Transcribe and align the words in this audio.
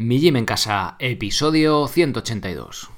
Mi 0.00 0.20
Gym 0.20 0.36
en 0.36 0.44
Casa, 0.44 0.94
episodio 1.00 1.88
182. 1.88 2.97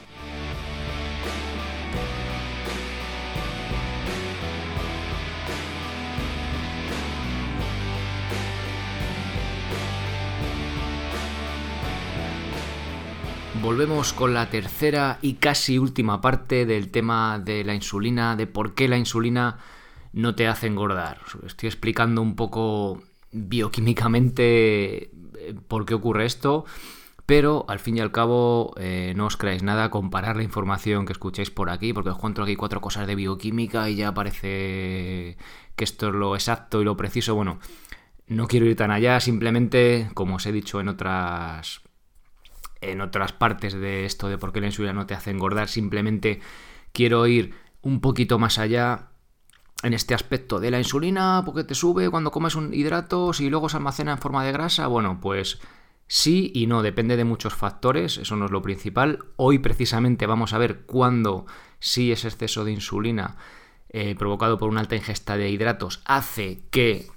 Volvemos 13.61 14.13
con 14.13 14.33
la 14.33 14.49
tercera 14.49 15.19
y 15.21 15.35
casi 15.35 15.77
última 15.77 16.19
parte 16.19 16.65
del 16.65 16.89
tema 16.89 17.39
de 17.39 17.63
la 17.63 17.75
insulina, 17.75 18.35
de 18.35 18.47
por 18.47 18.73
qué 18.73 18.87
la 18.87 18.97
insulina 18.97 19.59
no 20.13 20.33
te 20.35 20.47
hace 20.47 20.67
engordar. 20.67 21.19
Estoy 21.45 21.67
explicando 21.67 22.21
un 22.21 22.35
poco 22.35 23.03
bioquímicamente 23.31 25.03
eh, 25.03 25.11
por 25.67 25.85
qué 25.85 25.93
ocurre 25.93 26.25
esto, 26.25 26.65
pero 27.27 27.65
al 27.67 27.79
fin 27.79 27.97
y 27.97 27.99
al 27.99 28.11
cabo 28.11 28.73
eh, 28.77 29.13
no 29.15 29.27
os 29.27 29.37
creáis 29.37 29.61
nada 29.61 29.91
comparar 29.91 30.37
la 30.37 30.43
información 30.43 31.05
que 31.05 31.13
escucháis 31.13 31.51
por 31.51 31.69
aquí, 31.69 31.93
porque 31.93 32.09
os 32.09 32.17
cuento 32.17 32.41
aquí 32.41 32.55
cuatro 32.55 32.81
cosas 32.81 33.05
de 33.05 33.15
bioquímica 33.15 33.89
y 33.89 33.95
ya 33.95 34.13
parece 34.13 35.37
que 35.75 35.83
esto 35.83 36.07
es 36.07 36.15
lo 36.15 36.35
exacto 36.35 36.81
y 36.81 36.85
lo 36.85 36.97
preciso. 36.97 37.35
Bueno, 37.35 37.59
no 38.27 38.47
quiero 38.47 38.65
ir 38.65 38.75
tan 38.75 38.89
allá, 38.89 39.19
simplemente, 39.19 40.09
como 40.15 40.37
os 40.37 40.45
he 40.47 40.51
dicho 40.51 40.81
en 40.81 40.87
otras 40.87 41.81
en 42.81 43.01
otras 43.01 43.31
partes 43.31 43.73
de 43.73 44.05
esto 44.05 44.27
de 44.27 44.37
por 44.37 44.51
qué 44.51 44.61
la 44.61 44.67
insulina 44.67 44.93
no 44.93 45.05
te 45.05 45.13
hace 45.13 45.31
engordar, 45.31 45.69
simplemente 45.69 46.41
quiero 46.91 47.25
ir 47.27 47.53
un 47.81 48.01
poquito 48.01 48.39
más 48.39 48.57
allá 48.59 49.09
en 49.83 49.93
este 49.93 50.13
aspecto 50.13 50.59
de 50.59 50.71
la 50.71 50.79
insulina, 50.79 51.41
porque 51.45 51.63
te 51.63 51.75
sube 51.75 52.09
cuando 52.09 52.31
comes 52.31 52.55
un 52.55 52.73
hidrato, 52.73 53.33
si 53.33 53.49
luego 53.49 53.69
se 53.69 53.77
almacena 53.77 54.11
en 54.11 54.17
forma 54.19 54.43
de 54.43 54.51
grasa, 54.51 54.87
bueno, 54.87 55.19
pues 55.21 55.59
sí 56.07 56.51
y 56.53 56.67
no, 56.67 56.83
depende 56.83 57.17
de 57.17 57.23
muchos 57.23 57.55
factores, 57.55 58.17
eso 58.17 58.35
no 58.35 58.45
es 58.45 58.51
lo 58.51 58.61
principal. 58.61 59.19
Hoy 59.37 59.59
precisamente 59.59 60.27
vamos 60.27 60.53
a 60.53 60.57
ver 60.57 60.81
cuándo 60.81 61.45
sí 61.79 62.11
ese 62.11 62.27
exceso 62.27 62.63
de 62.63 62.73
insulina 62.73 63.37
eh, 63.89 64.15
provocado 64.15 64.57
por 64.57 64.69
una 64.69 64.81
alta 64.81 64.95
ingesta 64.95 65.35
de 65.35 65.49
hidratos 65.49 66.01
hace 66.05 66.63
que 66.69 67.07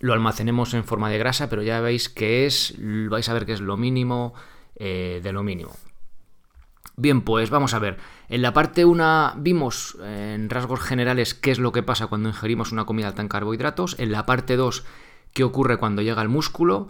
lo 0.00 0.14
almacenemos 0.14 0.72
en 0.74 0.84
forma 0.84 1.10
de 1.10 1.18
grasa, 1.18 1.50
pero 1.50 1.62
ya 1.62 1.80
veis 1.80 2.08
que 2.08 2.46
es, 2.46 2.74
vais 2.78 3.28
a 3.28 3.34
ver 3.34 3.44
que 3.44 3.52
es 3.52 3.60
lo 3.60 3.76
mínimo, 3.76 4.32
eh, 4.76 5.20
de 5.22 5.32
lo 5.32 5.42
mínimo. 5.42 5.72
Bien, 6.96 7.22
pues 7.22 7.50
vamos 7.50 7.72
a 7.72 7.78
ver. 7.78 7.98
En 8.28 8.42
la 8.42 8.52
parte 8.52 8.84
1 8.84 9.34
vimos 9.36 9.96
en 10.02 10.50
rasgos 10.50 10.80
generales 10.80 11.34
qué 11.34 11.50
es 11.50 11.58
lo 11.58 11.72
que 11.72 11.82
pasa 11.82 12.08
cuando 12.08 12.28
ingerimos 12.28 12.72
una 12.72 12.84
comida 12.84 13.08
alta 13.08 13.22
en 13.22 13.28
carbohidratos. 13.28 13.98
En 13.98 14.12
la 14.12 14.26
parte 14.26 14.56
2 14.56 14.84
qué 15.32 15.44
ocurre 15.44 15.78
cuando 15.78 16.02
llega 16.02 16.20
al 16.20 16.28
músculo. 16.28 16.88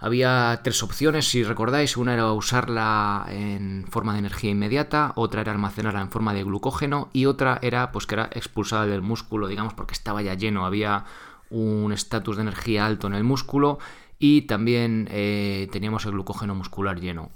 Había 0.00 0.60
tres 0.62 0.82
opciones, 0.82 1.28
si 1.28 1.42
recordáis. 1.42 1.96
Una 1.96 2.14
era 2.14 2.30
usarla 2.32 3.26
en 3.30 3.84
forma 3.90 4.12
de 4.12 4.20
energía 4.20 4.50
inmediata, 4.50 5.12
otra 5.16 5.40
era 5.40 5.52
almacenarla 5.52 6.00
en 6.00 6.10
forma 6.10 6.34
de 6.34 6.44
glucógeno 6.44 7.08
y 7.12 7.26
otra 7.26 7.58
era 7.62 7.90
pues 7.90 8.06
que 8.06 8.14
era 8.14 8.30
expulsada 8.32 8.86
del 8.86 9.02
músculo, 9.02 9.48
digamos, 9.48 9.74
porque 9.74 9.94
estaba 9.94 10.22
ya 10.22 10.34
lleno, 10.34 10.66
había 10.66 11.04
un 11.50 11.92
estatus 11.92 12.36
de 12.36 12.42
energía 12.42 12.86
alto 12.86 13.06
en 13.06 13.14
el 13.14 13.24
músculo 13.24 13.78
y 14.18 14.42
también 14.42 15.08
eh, 15.10 15.68
teníamos 15.70 16.04
el 16.06 16.12
glucógeno 16.12 16.54
muscular 16.54 17.00
lleno. 17.00 17.30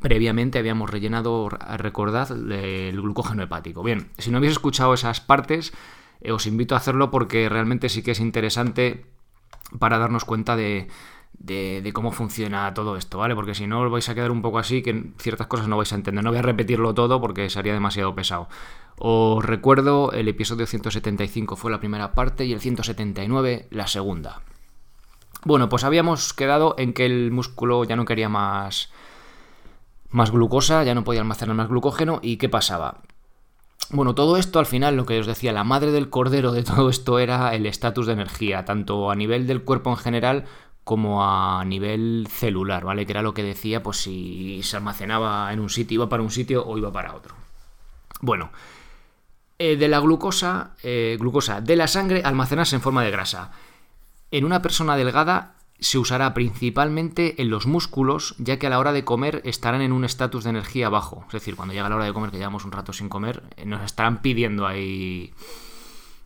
Previamente 0.00 0.58
habíamos 0.58 0.90
rellenado, 0.90 1.48
recordad, 1.48 2.30
el 2.30 3.00
glucógeno 3.00 3.42
hepático. 3.42 3.82
Bien, 3.82 4.08
si 4.18 4.30
no 4.30 4.38
habéis 4.38 4.52
escuchado 4.52 4.94
esas 4.94 5.20
partes, 5.20 5.72
eh, 6.20 6.32
os 6.32 6.46
invito 6.46 6.74
a 6.74 6.78
hacerlo 6.78 7.10
porque 7.10 7.48
realmente 7.48 7.88
sí 7.88 8.02
que 8.02 8.12
es 8.12 8.20
interesante 8.20 9.06
para 9.78 9.98
darnos 9.98 10.24
cuenta 10.24 10.56
de, 10.56 10.88
de, 11.38 11.90
cómo 11.92 12.12
funciona 12.12 12.72
todo 12.74 12.96
esto, 12.96 13.18
¿vale? 13.18 13.34
Porque 13.34 13.54
si 13.54 13.66
no 13.66 13.80
os 13.80 13.90
vais 13.90 14.08
a 14.08 14.14
quedar 14.14 14.30
un 14.30 14.42
poco 14.42 14.58
así, 14.58 14.82
que 14.82 15.12
ciertas 15.18 15.46
cosas 15.46 15.68
no 15.68 15.76
vais 15.76 15.92
a 15.92 15.96
entender. 15.96 16.24
No 16.24 16.30
voy 16.30 16.38
a 16.38 16.42
repetirlo 16.42 16.94
todo 16.94 17.20
porque 17.20 17.50
sería 17.50 17.72
demasiado 17.72 18.14
pesado. 18.14 18.48
Os 18.98 19.44
recuerdo, 19.44 20.12
el 20.12 20.28
episodio 20.28 20.66
175 20.66 21.56
fue 21.56 21.70
la 21.70 21.80
primera 21.80 22.12
parte 22.14 22.44
y 22.44 22.52
el 22.52 22.60
179 22.60 23.68
la 23.70 23.86
segunda. 23.86 24.40
Bueno, 25.48 25.70
pues 25.70 25.82
habíamos 25.82 26.34
quedado 26.34 26.74
en 26.76 26.92
que 26.92 27.06
el 27.06 27.30
músculo 27.30 27.82
ya 27.84 27.96
no 27.96 28.04
quería 28.04 28.28
más, 28.28 28.90
más 30.10 30.30
glucosa, 30.30 30.84
ya 30.84 30.94
no 30.94 31.04
podía 31.04 31.22
almacenar 31.22 31.56
más 31.56 31.70
glucógeno. 31.70 32.20
¿Y 32.20 32.36
qué 32.36 32.50
pasaba? 32.50 32.98
Bueno, 33.88 34.14
todo 34.14 34.36
esto 34.36 34.58
al 34.58 34.66
final, 34.66 34.94
lo 34.98 35.06
que 35.06 35.18
os 35.18 35.26
decía, 35.26 35.54
la 35.54 35.64
madre 35.64 35.90
del 35.90 36.10
cordero 36.10 36.52
de 36.52 36.64
todo 36.64 36.90
esto 36.90 37.18
era 37.18 37.54
el 37.54 37.64
estatus 37.64 38.06
de 38.06 38.12
energía, 38.12 38.66
tanto 38.66 39.10
a 39.10 39.14
nivel 39.14 39.46
del 39.46 39.62
cuerpo 39.62 39.88
en 39.88 39.96
general 39.96 40.44
como 40.84 41.24
a 41.24 41.64
nivel 41.64 42.28
celular, 42.28 42.84
¿vale? 42.84 43.06
Que 43.06 43.12
era 43.12 43.22
lo 43.22 43.32
que 43.32 43.42
decía, 43.42 43.82
pues 43.82 43.96
si 43.96 44.62
se 44.62 44.76
almacenaba 44.76 45.50
en 45.50 45.60
un 45.60 45.70
sitio, 45.70 45.94
iba 45.94 46.10
para 46.10 46.22
un 46.22 46.30
sitio 46.30 46.66
o 46.66 46.76
iba 46.76 46.92
para 46.92 47.14
otro. 47.14 47.34
Bueno, 48.20 48.50
eh, 49.58 49.76
de 49.76 49.88
la 49.88 50.00
glucosa, 50.00 50.72
eh, 50.82 51.16
glucosa 51.18 51.62
de 51.62 51.74
la 51.74 51.88
sangre 51.88 52.20
almacenarse 52.22 52.76
en 52.76 52.82
forma 52.82 53.02
de 53.02 53.10
grasa. 53.10 53.50
En 54.30 54.44
una 54.44 54.62
persona 54.62 54.96
delgada 54.96 55.54
se 55.80 55.98
usará 55.98 56.34
principalmente 56.34 57.40
en 57.40 57.50
los 57.50 57.66
músculos, 57.66 58.34
ya 58.38 58.58
que 58.58 58.66
a 58.66 58.70
la 58.70 58.78
hora 58.78 58.92
de 58.92 59.04
comer 59.04 59.40
estarán 59.44 59.80
en 59.80 59.92
un 59.92 60.04
estatus 60.04 60.44
de 60.44 60.50
energía 60.50 60.88
bajo. 60.88 61.24
Es 61.26 61.32
decir, 61.32 61.56
cuando 61.56 61.72
llega 61.72 61.88
la 61.88 61.96
hora 61.96 62.04
de 62.04 62.12
comer, 62.12 62.30
que 62.30 62.38
llevamos 62.38 62.64
un 62.64 62.72
rato 62.72 62.92
sin 62.92 63.08
comer, 63.08 63.42
eh, 63.56 63.64
nos 63.64 63.82
estarán 63.82 64.20
pidiendo 64.20 64.66
ahí 64.66 65.32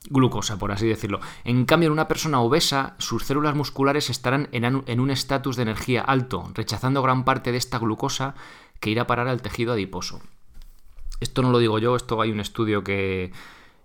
glucosa, 0.09 0.59
por 0.59 0.73
así 0.73 0.87
decirlo. 0.87 1.21
En 1.45 1.65
cambio, 1.65 1.89
en 1.89 1.93
una 1.93 2.09
persona 2.09 2.41
obesa, 2.41 2.95
sus 2.99 3.25
células 3.25 3.55
musculares 3.55 4.11
estarán 4.11 4.49
en 4.53 5.01
un 5.01 5.11
estatus 5.11 5.57
de 5.57 5.63
energía 5.63 6.01
alto, 6.01 6.51
rechazando 6.55 7.03
gran 7.03 7.25
parte 7.25 7.53
de 7.53 7.59
esta 7.59 7.79
glucosa 7.79 8.35
que 8.81 8.91
irá 8.91 9.03
a 9.03 9.07
parar 9.07 9.29
al 9.29 9.43
tejido 9.43 9.75
adiposo. 9.75 10.21
Esto 11.21 11.43
no 11.43 11.53
lo 11.53 11.59
digo 11.59 11.79
yo, 11.79 11.95
esto 11.95 12.21
hay 12.21 12.33
un 12.33 12.41
estudio 12.41 12.83
que 12.83 13.33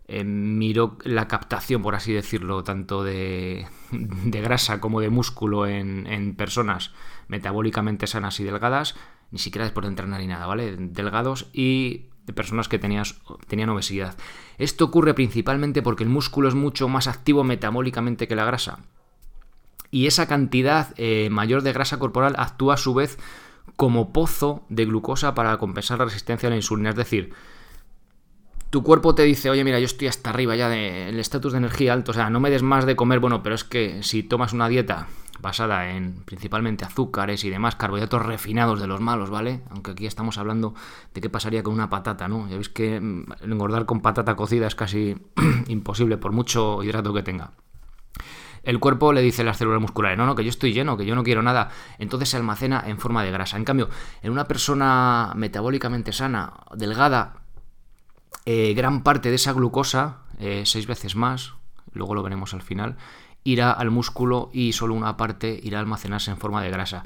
eh, 0.09 0.23
miró 0.23 0.97
la 1.03 1.28
captación, 1.28 1.81
por 1.81 1.95
así 1.95 2.13
decirlo, 2.13 2.63
tanto 2.63 3.03
de, 3.03 3.68
grasa 3.92 4.80
como 4.80 5.01
de 5.01 5.09
músculo 5.09 5.68
en, 5.68 6.33
personas 6.36 6.94
metabólicamente 7.27 8.07
sanas 8.07 8.39
y 8.39 8.45
delgadas, 8.45 8.95
ni 9.31 9.39
siquiera 9.39 9.65
después 9.65 9.83
de 9.83 9.89
entrenar 9.89 10.21
ni 10.21 10.27
nada, 10.27 10.45
¿vale? 10.45 10.77
Delgados 10.77 11.50
y 11.51 12.06
de 12.25 12.33
personas 12.33 12.69
que 12.69 12.80
tenían, 12.80 13.04
tenían 13.48 13.69
obesidad. 13.69 14.18
Esto 14.57 14.86
ocurre 14.86 15.13
principalmente 15.13 15.81
porque 15.81 16.04
el 16.04 16.10
músculo 16.10 16.48
es 16.48 16.56
mucho 16.56 16.88
más 16.88 17.07
activo 17.07 17.44
metabólicamente 17.44 18.27
que 18.30 18.36
la 18.36 18.45
grasa. 18.45 18.80
Y 19.92 20.07
esa 20.07 20.27
cantidad 20.27 20.94
eh, 20.98 21.30
mayor 21.30 21.63
de 21.63 21.74
grasa 21.74 22.00
corporal 22.00 22.36
actúa 22.38 22.75
a 22.75 22.77
su 22.77 22.94
vez 22.94 23.18
como 23.75 24.13
pozo 24.13 24.65
de 24.69 24.86
glucosa 24.86 25.36
para 25.36 25.57
compensar 25.57 26.00
la 26.00 26.06
resistencia 26.06 26.48
a 26.48 26.50
la 26.50 26.56
insulina. 26.56 26.92
Es 26.92 26.95
decir, 26.95 27.33
tu 28.69 28.84
cuerpo 28.84 29.16
te 29.16 29.24
dice, 29.24 29.50
oye, 29.50 29.64
mira, 29.64 29.80
yo 29.80 29.86
estoy 29.86 30.08
hasta 30.08 30.30
arriba 30.30 30.56
ya 30.56 30.69
del 30.69 31.19
estatus 31.19 31.54
de 31.54 31.60
energía 31.60 31.94
alto, 31.94 32.12
o 32.12 32.14
sea, 32.14 32.30
no 32.30 32.40
me 32.40 32.50
des 32.50 32.64
más 32.64 32.86
de 32.86 32.96
comer, 32.96 33.19
bueno, 33.19 33.44
pero 33.44 33.56
es 33.56 33.64
que 33.64 34.04
si 34.04 34.24
tomas 34.24 34.54
una 34.54 34.68
dieta 34.68 35.08
basada 35.40 35.92
en 35.92 36.24
principalmente 36.25 36.86
azúcares 36.86 37.44
y 37.44 37.50
demás, 37.50 37.75
carbohidratos 37.75 38.25
refinados 38.25 38.80
de 38.81 38.88
los 38.88 39.00
malos, 39.00 39.30
¿vale? 39.30 39.62
Aunque 39.69 39.92
aquí 39.92 40.06
estamos 40.06 40.38
hablando 40.38 40.74
de 41.14 41.22
qué 41.22 41.30
pasaría 41.30 41.64
con 41.64 41.74
una 41.74 41.90
patata, 41.90 42.28
¿no? 42.28 42.48
Ya 42.50 42.56
veis 42.56 42.69
que 42.69 43.00
mm, 43.00 43.25
engordar 43.44 43.86
con 43.86 44.02
patata 44.02 44.36
cocida 44.36 44.68
es 44.68 44.75
casi 44.75 45.16
imposible 45.68 46.18
por 46.18 46.31
mucho 46.31 46.84
hidrato 46.84 47.13
que 47.13 47.24
tenga. 47.24 47.52
el 48.63 48.80
cuerpo 48.80 49.13
le 49.13 49.22
dice 49.22 49.44
a 49.44 49.46
las 49.46 49.58
células 49.58 49.80
musculares, 49.80 50.18
no, 50.18 50.25
no, 50.25 50.36
que 50.36 50.44
yo 50.44 50.50
estoy 50.50 50.74
lleno, 50.74 50.98
que 50.98 51.06
yo 51.06 51.16
no 51.16 51.24
quiero 51.24 51.42
nada. 51.42 51.70
Entonces 52.00 52.30
se 52.30 52.38
almacena 52.38 52.84
en 52.86 52.98
forma 52.98 53.24
de 53.24 53.31
grasa. 53.31 53.58
En 53.58 53.63
cambio, 53.63 53.90
en 54.22 54.31
una 54.31 54.46
persona 54.46 55.31
metabólicamente 55.36 56.12
sana, 56.12 56.54
delgada, 56.75 57.47
eh, 58.50 58.74
gran 58.74 59.04
parte 59.04 59.28
de 59.28 59.36
esa 59.36 59.52
glucosa, 59.52 60.20
eh, 60.40 60.62
seis 60.64 60.88
veces 60.88 61.18
más, 61.18 61.56
luego 61.92 62.16
lo 62.16 62.24
veremos 62.24 62.54
al 62.54 62.62
final, 62.62 62.96
irá 63.44 63.74
al 63.74 63.92
músculo 63.92 64.50
y 64.54 64.72
solo 64.72 64.94
una 64.94 65.18
parte 65.18 65.60
irá 65.62 65.80
a 65.80 65.82
almacenarse 65.82 66.32
en 66.32 66.38
forma 66.38 66.64
de 66.64 66.70
grasa. 66.70 67.04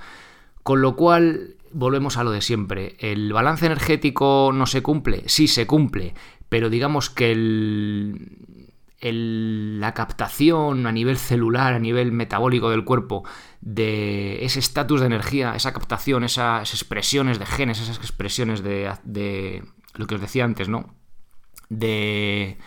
Con 0.62 0.82
lo 0.82 0.96
cual, 0.96 1.56
volvemos 1.74 2.18
a 2.18 2.24
lo 2.24 2.30
de 2.30 2.42
siempre. 2.42 2.96
¿El 3.00 3.34
balance 3.34 3.66
energético 3.66 4.52
no 4.54 4.68
se 4.68 4.84
cumple? 4.84 5.24
Sí, 5.26 5.48
se 5.48 5.66
cumple, 5.66 6.14
pero 6.48 6.70
digamos 6.70 7.10
que 7.10 7.34
la 9.02 9.94
captación 9.96 10.86
a 10.86 10.92
nivel 10.92 11.18
celular, 11.18 11.74
a 11.74 11.80
nivel 11.80 12.12
metabólico 12.12 12.70
del 12.70 12.86
cuerpo, 12.86 13.24
de 13.62 14.46
ese 14.46 14.60
estatus 14.60 15.00
de 15.00 15.08
energía, 15.08 15.56
esa 15.56 15.74
captación, 15.74 16.24
esas 16.24 16.72
expresiones 16.72 17.40
de 17.40 17.48
genes, 17.48 17.82
esas 17.82 17.98
expresiones 17.98 18.62
de 18.62 19.64
lo 19.96 20.06
que 20.06 20.14
os 20.14 20.22
decía 20.22 20.46
antes, 20.46 20.70
¿no? 20.70 21.01
De 21.72 22.58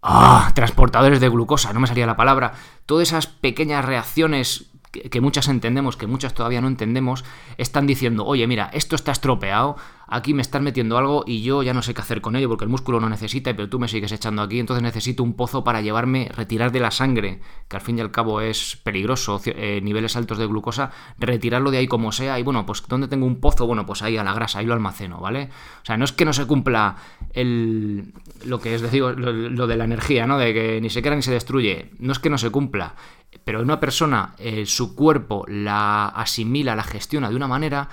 ¡Ah! 0.00 0.50
transportadores 0.54 1.20
de 1.20 1.28
glucosa, 1.28 1.72
no 1.72 1.80
me 1.80 1.86
salía 1.86 2.06
la 2.06 2.16
palabra. 2.16 2.54
Todas 2.86 3.08
esas 3.08 3.26
pequeñas 3.26 3.84
reacciones 3.84 4.72
que, 4.90 5.20
muchas 5.20 5.48
entendemos, 5.48 5.96
que 5.96 6.06
muchas 6.06 6.34
todavía 6.34 6.60
no 6.60 6.68
entendemos, 6.68 7.24
están 7.56 7.86
diciendo, 7.86 8.26
oye, 8.26 8.46
mira, 8.46 8.70
esto 8.74 8.94
está 8.96 9.12
estropeado, 9.12 9.76
aquí 10.12 10.34
me 10.34 10.42
estás 10.42 10.60
metiendo 10.60 10.98
algo 10.98 11.24
y 11.26 11.42
yo 11.42 11.62
ya 11.62 11.72
no 11.72 11.80
sé 11.80 11.94
qué 11.94 12.02
hacer 12.02 12.20
con 12.20 12.36
ello 12.36 12.46
porque 12.46 12.64
el 12.64 12.70
músculo 12.70 13.00
no 13.00 13.08
necesita, 13.08 13.56
pero 13.56 13.70
tú 13.70 13.78
me 13.78 13.88
sigues 13.88 14.12
echando 14.12 14.42
aquí, 14.42 14.60
entonces 14.60 14.82
necesito 14.82 15.22
un 15.22 15.32
pozo 15.32 15.64
para 15.64 15.80
llevarme, 15.80 16.30
retirar 16.36 16.70
de 16.70 16.80
la 16.80 16.90
sangre, 16.90 17.40
que 17.66 17.76
al 17.76 17.82
fin 17.82 17.96
y 17.96 18.02
al 18.02 18.10
cabo 18.10 18.42
es 18.42 18.76
peligroso, 18.84 19.40
eh, 19.46 19.80
niveles 19.82 20.14
altos 20.14 20.36
de 20.36 20.46
glucosa, 20.46 20.90
retirarlo 21.18 21.70
de 21.70 21.78
ahí 21.78 21.86
como 21.86 22.12
sea 22.12 22.38
y 22.38 22.42
bueno, 22.42 22.66
pues 22.66 22.82
¿dónde 22.86 23.08
tengo 23.08 23.24
un 23.24 23.40
pozo? 23.40 23.66
Bueno, 23.66 23.86
pues 23.86 24.02
ahí 24.02 24.18
a 24.18 24.22
la 24.22 24.34
grasa, 24.34 24.58
ahí 24.58 24.66
lo 24.66 24.74
almaceno, 24.74 25.18
¿vale? 25.18 25.48
O 25.82 25.86
sea, 25.86 25.96
no 25.96 26.04
es 26.04 26.12
que 26.12 26.26
no 26.26 26.34
se 26.34 26.46
cumpla 26.46 26.96
el, 27.32 28.12
lo 28.44 28.60
que 28.60 28.74
es 28.74 28.82
decir, 28.82 29.02
lo, 29.02 29.66
de 29.66 29.76
la 29.76 29.84
energía, 29.84 30.26
¿no? 30.26 30.36
De 30.36 30.52
que 30.52 30.80
ni 30.82 30.90
se 30.90 31.00
crea 31.00 31.16
ni 31.16 31.22
se 31.22 31.32
destruye, 31.32 31.90
no 31.98 32.12
es 32.12 32.18
que 32.18 32.28
no 32.28 32.36
se 32.36 32.50
cumpla, 32.50 32.96
pero 33.44 33.62
una 33.62 33.80
persona, 33.80 34.34
eh, 34.38 34.66
su 34.66 34.94
cuerpo 34.94 35.46
la 35.48 36.08
asimila, 36.08 36.76
la 36.76 36.84
gestiona 36.84 37.30
de 37.30 37.36
una 37.36 37.48
manera, 37.48 37.88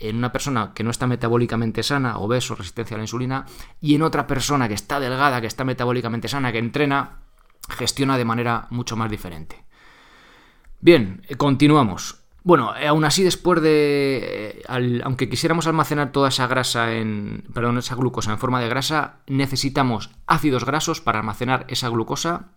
en 0.00 0.16
una 0.16 0.32
persona 0.32 0.72
que 0.74 0.82
no 0.82 0.90
está 0.90 1.06
metabólicamente 1.06 1.82
sana, 1.82 2.18
obeso, 2.18 2.54
resistencia 2.54 2.94
a 2.96 2.98
la 2.98 3.04
insulina, 3.04 3.46
y 3.80 3.94
en 3.94 4.02
otra 4.02 4.26
persona 4.26 4.66
que 4.66 4.74
está 4.74 4.98
delgada, 4.98 5.40
que 5.40 5.46
está 5.46 5.64
metabólicamente 5.64 6.26
sana, 6.26 6.52
que 6.52 6.58
entrena, 6.58 7.18
gestiona 7.68 8.16
de 8.18 8.24
manera 8.24 8.66
mucho 8.70 8.96
más 8.96 9.10
diferente. 9.10 9.64
Bien, 10.80 11.22
eh, 11.28 11.36
continuamos. 11.36 12.16
Bueno, 12.42 12.74
eh, 12.74 12.86
aún 12.86 13.04
así, 13.04 13.22
después 13.22 13.60
de. 13.60 14.62
aunque 15.04 15.28
quisiéramos 15.28 15.66
almacenar 15.66 16.10
toda 16.10 16.30
esa 16.30 16.46
grasa 16.46 16.94
en. 16.94 17.44
Perdón, 17.52 17.76
esa 17.78 17.94
glucosa 17.94 18.32
en 18.32 18.38
forma 18.38 18.60
de 18.60 18.68
grasa, 18.68 19.20
necesitamos 19.26 20.10
ácidos 20.26 20.64
grasos 20.64 21.02
para 21.02 21.18
almacenar 21.18 21.66
esa 21.68 21.90
glucosa 21.90 22.52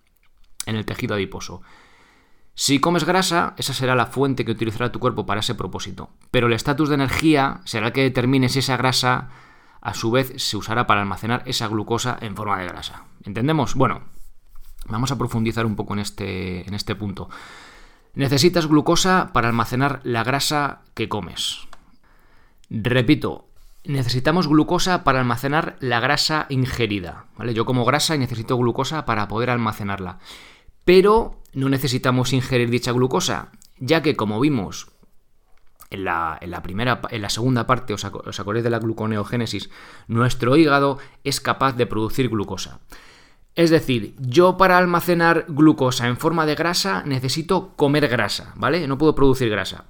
en 0.65 0.77
el 0.77 0.85
tejido 0.85 1.15
adiposo. 1.15 1.61
Si 2.55 2.79
comes 2.79 3.03
grasa, 3.03 3.55
esa 3.57 3.73
será 3.73 3.95
la 3.95 4.05
fuente 4.05 4.45
que 4.45 4.51
utilizará 4.51 4.91
tu 4.91 4.99
cuerpo 4.99 5.25
para 5.25 5.39
ese 5.39 5.55
propósito. 5.55 6.09
Pero 6.29 6.47
el 6.47 6.53
estatus 6.53 6.89
de 6.89 6.95
energía 6.95 7.61
será 7.65 7.87
el 7.87 7.93
que 7.93 8.03
determine 8.03 8.49
si 8.49 8.59
esa 8.59 8.77
grasa 8.77 9.29
a 9.81 9.93
su 9.93 10.11
vez 10.11 10.33
se 10.37 10.55
usará 10.55 10.87
para 10.87 11.01
almacenar 11.01 11.43
esa 11.45 11.67
glucosa 11.67 12.17
en 12.21 12.35
forma 12.35 12.59
de 12.59 12.67
grasa. 12.67 13.05
¿Entendemos? 13.25 13.75
Bueno, 13.75 14.03
vamos 14.87 15.11
a 15.11 15.17
profundizar 15.17 15.65
un 15.65 15.75
poco 15.75 15.93
en 15.93 15.99
este, 15.99 16.67
en 16.67 16.73
este 16.73 16.95
punto. 16.95 17.29
Necesitas 18.13 18.67
glucosa 18.67 19.31
para 19.33 19.47
almacenar 19.47 19.99
la 20.03 20.23
grasa 20.23 20.83
que 20.93 21.09
comes. 21.09 21.67
Repito, 22.69 23.47
necesitamos 23.83 24.47
glucosa 24.47 25.03
para 25.03 25.19
almacenar 25.19 25.75
la 25.79 25.99
grasa 25.99 26.45
ingerida. 26.49 27.25
¿vale? 27.35 27.53
Yo 27.53 27.65
como 27.65 27.83
grasa 27.83 28.15
y 28.15 28.19
necesito 28.19 28.57
glucosa 28.57 29.05
para 29.05 29.27
poder 29.27 29.49
almacenarla. 29.49 30.19
Pero 30.85 31.42
no 31.53 31.69
necesitamos 31.69 32.33
ingerir 32.33 32.69
dicha 32.69 32.91
glucosa, 32.91 33.51
ya 33.79 34.01
que 34.01 34.15
como 34.15 34.39
vimos 34.39 34.87
en 35.89 36.05
la, 36.05 36.39
primera, 36.63 37.01
en 37.11 37.21
la 37.21 37.29
segunda 37.29 37.67
parte, 37.67 37.93
os, 37.93 38.03
acordáis 38.03 38.63
de 38.63 38.69
la 38.69 38.79
gluconeogénesis, 38.79 39.69
nuestro 40.07 40.57
hígado 40.57 40.97
es 41.23 41.39
capaz 41.39 41.73
de 41.73 41.85
producir 41.85 42.29
glucosa. 42.29 42.79
Es 43.55 43.69
decir, 43.69 44.15
yo 44.17 44.57
para 44.57 44.79
almacenar 44.79 45.45
glucosa 45.47 46.07
en 46.07 46.17
forma 46.17 46.47
de 46.47 46.55
grasa 46.55 47.03
necesito 47.05 47.73
comer 47.75 48.07
grasa, 48.07 48.53
¿vale? 48.55 48.87
No 48.87 48.97
puedo 48.97 49.13
producir 49.13 49.49
grasa. 49.49 49.85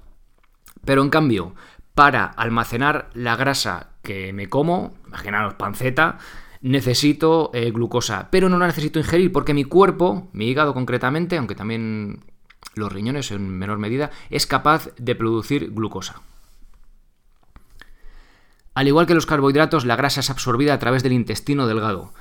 Pero 0.84 1.02
en 1.02 1.08
cambio, 1.08 1.54
para 1.94 2.26
almacenar 2.26 3.08
la 3.14 3.36
grasa 3.36 3.88
que 4.02 4.34
me 4.34 4.50
como, 4.50 4.92
imaginaros 5.06 5.54
panceta, 5.54 6.18
necesito 6.64 7.50
eh, 7.52 7.70
glucosa, 7.70 8.28
pero 8.30 8.48
no 8.48 8.58
la 8.58 8.66
necesito 8.66 8.98
ingerir 8.98 9.30
porque 9.32 9.52
mi 9.52 9.64
cuerpo, 9.64 10.30
mi 10.32 10.48
hígado 10.48 10.72
concretamente, 10.72 11.36
aunque 11.36 11.54
también 11.54 12.24
los 12.74 12.90
riñones 12.90 13.30
en 13.32 13.50
menor 13.50 13.76
medida, 13.76 14.10
es 14.30 14.46
capaz 14.46 14.88
de 14.96 15.14
producir 15.14 15.72
glucosa. 15.72 16.22
Al 18.72 18.88
igual 18.88 19.06
que 19.06 19.14
los 19.14 19.26
carbohidratos, 19.26 19.84
la 19.84 19.94
grasa 19.94 20.20
es 20.20 20.30
absorbida 20.30 20.72
a 20.72 20.78
través 20.78 21.02
del 21.02 21.12
intestino 21.12 21.66
delgado, 21.66 22.14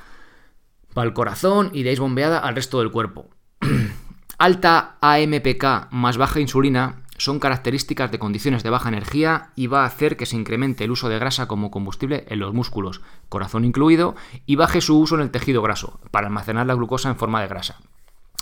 para 0.93 1.07
el 1.07 1.13
corazón 1.13 1.69
y 1.71 1.83
de 1.83 1.91
ahí 1.91 1.95
bombeada 1.95 2.39
al 2.39 2.55
resto 2.55 2.79
del 2.79 2.91
cuerpo. 2.91 3.29
Alta 4.37 4.97
AMPK 4.99 5.89
más 5.91 6.17
baja 6.17 6.41
insulina 6.41 7.02
son 7.17 7.39
características 7.39 8.11
de 8.11 8.19
condiciones 8.19 8.63
de 8.63 8.69
baja 8.69 8.89
energía 8.89 9.51
y 9.55 9.67
va 9.67 9.83
a 9.83 9.87
hacer 9.87 10.17
que 10.17 10.25
se 10.25 10.35
incremente 10.35 10.83
el 10.83 10.91
uso 10.91 11.09
de 11.09 11.19
grasa 11.19 11.47
como 11.47 11.71
combustible 11.71 12.25
en 12.27 12.39
los 12.39 12.53
músculos, 12.53 13.01
corazón 13.29 13.65
incluido, 13.65 14.15
y 14.45 14.55
baje 14.55 14.81
su 14.81 14.99
uso 14.99 15.15
en 15.15 15.21
el 15.21 15.31
tejido 15.31 15.61
graso, 15.61 15.99
para 16.11 16.27
almacenar 16.27 16.65
la 16.65 16.73
glucosa 16.73 17.09
en 17.09 17.15
forma 17.15 17.41
de 17.41 17.47
grasa. 17.47 17.77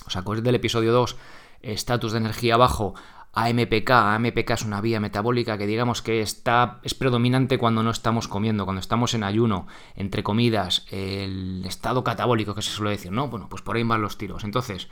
¿Os 0.05 0.15
acordáis 0.15 0.43
del 0.43 0.55
episodio 0.55 0.93
2? 0.93 1.17
Estatus 1.61 2.11
de 2.13 2.19
energía 2.19 2.57
bajo, 2.57 2.95
AMPK. 3.33 3.89
AMPK 3.89 4.51
es 4.51 4.63
una 4.63 4.81
vía 4.81 4.99
metabólica 4.99 5.57
que 5.57 5.67
digamos 5.67 6.01
que 6.01 6.21
está, 6.21 6.79
es 6.83 6.93
predominante 6.93 7.57
cuando 7.57 7.83
no 7.83 7.91
estamos 7.91 8.27
comiendo, 8.27 8.65
cuando 8.65 8.79
estamos 8.79 9.13
en 9.13 9.23
ayuno, 9.23 9.67
entre 9.95 10.23
comidas, 10.23 10.85
el 10.91 11.63
estado 11.65 12.03
catabólico 12.03 12.55
que 12.55 12.61
se 12.61 12.71
suele 12.71 12.91
decir, 12.91 13.11
¿no? 13.11 13.27
Bueno, 13.27 13.47
pues 13.49 13.61
por 13.61 13.75
ahí 13.75 13.83
van 13.83 14.01
los 14.01 14.17
tiros. 14.17 14.43
Entonces, 14.43 14.89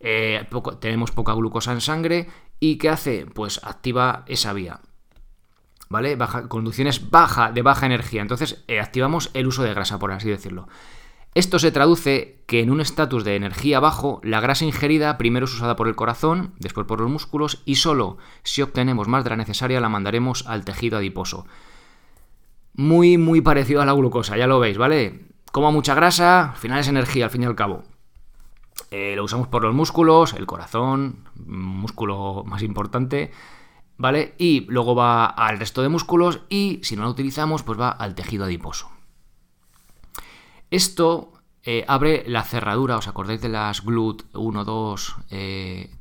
eh, 0.00 0.46
tenemos 0.80 1.10
poca 1.10 1.34
glucosa 1.34 1.72
en 1.72 1.80
sangre 1.80 2.28
y 2.62 2.76
¿qué 2.76 2.90
hace? 2.90 3.26
Pues 3.26 3.60
activa 3.64 4.22
esa 4.28 4.52
vía. 4.52 4.78
¿Vale? 5.88 6.14
Baja, 6.14 6.48
conducciones 6.48 7.10
baja, 7.10 7.50
de 7.50 7.60
baja 7.60 7.86
energía. 7.86 8.22
Entonces 8.22 8.62
eh, 8.68 8.78
activamos 8.78 9.30
el 9.34 9.48
uso 9.48 9.64
de 9.64 9.74
grasa, 9.74 9.98
por 9.98 10.12
así 10.12 10.28
decirlo. 10.28 10.68
Esto 11.34 11.58
se 11.58 11.72
traduce 11.72 12.44
que 12.46 12.60
en 12.60 12.70
un 12.70 12.80
estatus 12.80 13.24
de 13.24 13.34
energía 13.34 13.80
bajo, 13.80 14.20
la 14.22 14.38
grasa 14.38 14.64
ingerida 14.64 15.18
primero 15.18 15.46
es 15.46 15.54
usada 15.54 15.74
por 15.74 15.88
el 15.88 15.96
corazón, 15.96 16.54
después 16.60 16.86
por 16.86 17.00
los 17.00 17.10
músculos 17.10 17.62
y 17.64 17.74
solo 17.74 18.18
si 18.44 18.62
obtenemos 18.62 19.08
más 19.08 19.24
de 19.24 19.30
la 19.30 19.36
necesaria 19.36 19.80
la 19.80 19.88
mandaremos 19.88 20.46
al 20.46 20.64
tejido 20.64 20.98
adiposo. 20.98 21.46
Muy, 22.74 23.18
muy 23.18 23.40
parecido 23.40 23.82
a 23.82 23.86
la 23.86 23.92
glucosa, 23.92 24.36
ya 24.36 24.46
lo 24.46 24.60
veis, 24.60 24.78
¿vale? 24.78 25.26
Como 25.50 25.72
mucha 25.72 25.96
grasa, 25.96 26.52
al 26.52 26.56
final 26.58 26.78
es 26.78 26.86
energía, 26.86 27.24
al 27.24 27.30
fin 27.32 27.42
y 27.42 27.46
al 27.46 27.56
cabo. 27.56 27.82
Eh, 28.92 29.14
lo 29.16 29.24
usamos 29.24 29.48
por 29.48 29.62
los 29.62 29.74
músculos, 29.74 30.34
el 30.34 30.44
corazón, 30.44 31.24
músculo 31.46 32.44
más 32.46 32.60
importante, 32.62 33.32
¿vale? 33.96 34.34
Y 34.36 34.66
luego 34.68 34.94
va 34.94 35.24
al 35.24 35.58
resto 35.58 35.80
de 35.80 35.88
músculos 35.88 36.40
y 36.50 36.78
si 36.82 36.94
no 36.94 37.04
lo 37.04 37.08
utilizamos, 37.08 37.62
pues 37.62 37.80
va 37.80 37.88
al 37.88 38.14
tejido 38.14 38.44
adiposo. 38.44 38.90
Esto 40.70 41.32
eh, 41.62 41.86
abre 41.88 42.24
la 42.26 42.42
cerradura, 42.42 42.98
¿os 42.98 43.08
acordáis 43.08 43.40
de 43.40 43.48
las 43.48 43.82
GLUT 43.82 44.24
1, 44.34 44.62
2, 44.62 45.16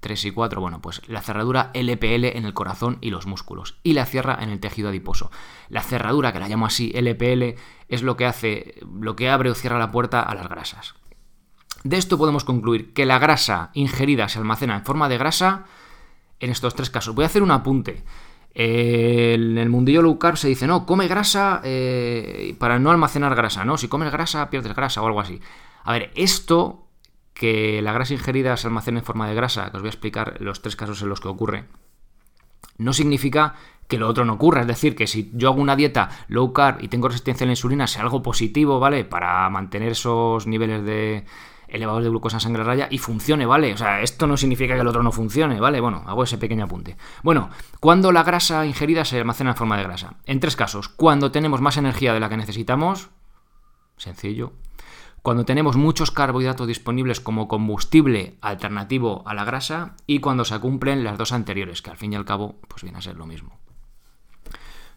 3 0.01 0.25
y 0.25 0.31
4? 0.31 0.59
Bueno, 0.59 0.81
pues 0.81 1.01
la 1.07 1.21
cerradura 1.21 1.71
LPL 1.73 2.25
en 2.35 2.43
el 2.43 2.53
corazón 2.53 2.97
y 2.99 3.09
los 3.09 3.25
músculos 3.25 3.77
y 3.83 3.93
la 3.93 4.05
cierra 4.05 4.37
en 4.41 4.49
el 4.49 4.59
tejido 4.59 4.89
adiposo. 4.89 5.31
La 5.69 5.81
cerradura, 5.81 6.33
que 6.33 6.39
la 6.39 6.49
llamo 6.49 6.65
así 6.65 6.91
LPL, 6.93 7.55
es 7.87 8.03
lo 8.03 8.17
que 8.17 8.25
hace, 8.25 8.81
lo 8.99 9.15
que 9.15 9.29
abre 9.29 9.49
o 9.49 9.55
cierra 9.55 9.79
la 9.79 9.91
puerta 9.91 10.21
a 10.21 10.35
las 10.35 10.49
grasas. 10.49 10.95
De 11.83 11.97
esto 11.97 12.17
podemos 12.17 12.43
concluir 12.43 12.93
que 12.93 13.05
la 13.05 13.19
grasa 13.19 13.71
ingerida 13.73 14.29
se 14.29 14.39
almacena 14.39 14.75
en 14.75 14.85
forma 14.85 15.09
de 15.09 15.17
grasa 15.17 15.65
en 16.39 16.49
estos 16.49 16.75
tres 16.75 16.89
casos. 16.89 17.15
Voy 17.15 17.23
a 17.23 17.27
hacer 17.27 17.43
un 17.43 17.51
apunte. 17.51 18.03
en 18.53 19.57
el 19.57 19.69
mundillo 19.69 20.01
low 20.01 20.19
carb 20.19 20.35
se 20.35 20.47
dice, 20.47 20.67
no, 20.67 20.85
come 20.85 21.07
grasa 21.07 21.61
eh, 21.63 22.55
para 22.59 22.79
no 22.79 22.91
almacenar 22.91 23.33
grasa, 23.35 23.63
¿no? 23.65 23.77
Si 23.77 23.87
comes 23.87 24.11
grasa, 24.11 24.49
pierdes 24.49 24.75
grasa 24.75 25.01
o 25.01 25.07
algo 25.07 25.21
así. 25.21 25.39
A 25.83 25.93
ver, 25.93 26.11
esto, 26.15 26.87
que 27.33 27.81
la 27.81 27.93
grasa 27.93 28.13
ingerida 28.13 28.57
se 28.57 28.67
almacena 28.67 28.99
en 28.99 29.05
forma 29.05 29.27
de 29.27 29.35
grasa, 29.35 29.71
que 29.71 29.77
os 29.77 29.81
voy 29.81 29.87
a 29.87 29.91
explicar 29.91 30.37
los 30.41 30.61
tres 30.61 30.75
casos 30.75 31.01
en 31.01 31.09
los 31.09 31.21
que 31.21 31.29
ocurre, 31.29 31.65
no 32.77 32.93
significa 32.93 33.55
que 33.87 33.97
lo 33.97 34.07
otro 34.07 34.25
no 34.25 34.33
ocurra. 34.33 34.61
Es 34.61 34.67
decir, 34.67 34.95
que 34.95 35.07
si 35.07 35.31
yo 35.33 35.49
hago 35.49 35.61
una 35.61 35.75
dieta 35.75 36.09
low 36.27 36.53
carb 36.53 36.83
y 36.83 36.87
tengo 36.87 37.07
resistencia 37.07 37.45
a 37.45 37.47
la 37.47 37.53
insulina, 37.53 37.87
sea 37.87 38.03
algo 38.03 38.21
positivo, 38.21 38.79
¿vale? 38.79 39.05
Para 39.05 39.49
mantener 39.49 39.93
esos 39.93 40.45
niveles 40.45 40.83
de, 40.83 41.25
elevados 41.71 42.03
de 42.03 42.09
glucosa 42.09 42.37
en 42.37 42.41
sangre 42.41 42.63
raya 42.63 42.87
y 42.89 42.97
funcione, 42.97 43.45
¿vale? 43.45 43.73
O 43.73 43.77
sea, 43.77 44.01
esto 44.01 44.27
no 44.27 44.37
significa 44.37 44.75
que 44.75 44.81
el 44.81 44.87
otro 44.87 45.03
no 45.03 45.11
funcione, 45.11 45.59
¿vale? 45.59 45.79
Bueno, 45.81 46.03
hago 46.05 46.23
ese 46.23 46.37
pequeño 46.37 46.65
apunte. 46.65 46.97
Bueno, 47.23 47.49
cuando 47.79 48.11
la 48.11 48.23
grasa 48.23 48.65
ingerida 48.65 49.05
se 49.05 49.19
almacena 49.19 49.51
en 49.51 49.55
forma 49.55 49.77
de 49.77 49.83
grasa. 49.83 50.15
En 50.25 50.39
tres 50.39 50.55
casos. 50.55 50.89
Cuando 50.89 51.31
tenemos 51.31 51.61
más 51.61 51.77
energía 51.77 52.13
de 52.13 52.19
la 52.19 52.29
que 52.29 52.37
necesitamos, 52.37 53.09
sencillo. 53.97 54.53
Cuando 55.21 55.45
tenemos 55.45 55.75
muchos 55.75 56.09
carbohidratos 56.09 56.67
disponibles 56.67 57.19
como 57.19 57.47
combustible 57.47 58.37
alternativo 58.41 59.23
a 59.27 59.35
la 59.35 59.45
grasa 59.45 59.95
y 60.07 60.19
cuando 60.19 60.45
se 60.45 60.59
cumplen 60.59 61.03
las 61.03 61.17
dos 61.17 61.31
anteriores, 61.31 61.83
que 61.83 61.91
al 61.91 61.97
fin 61.97 62.13
y 62.13 62.15
al 62.15 62.25
cabo 62.25 62.59
pues 62.67 62.81
viene 62.81 62.97
a 62.97 63.01
ser 63.01 63.17
lo 63.17 63.27
mismo. 63.27 63.59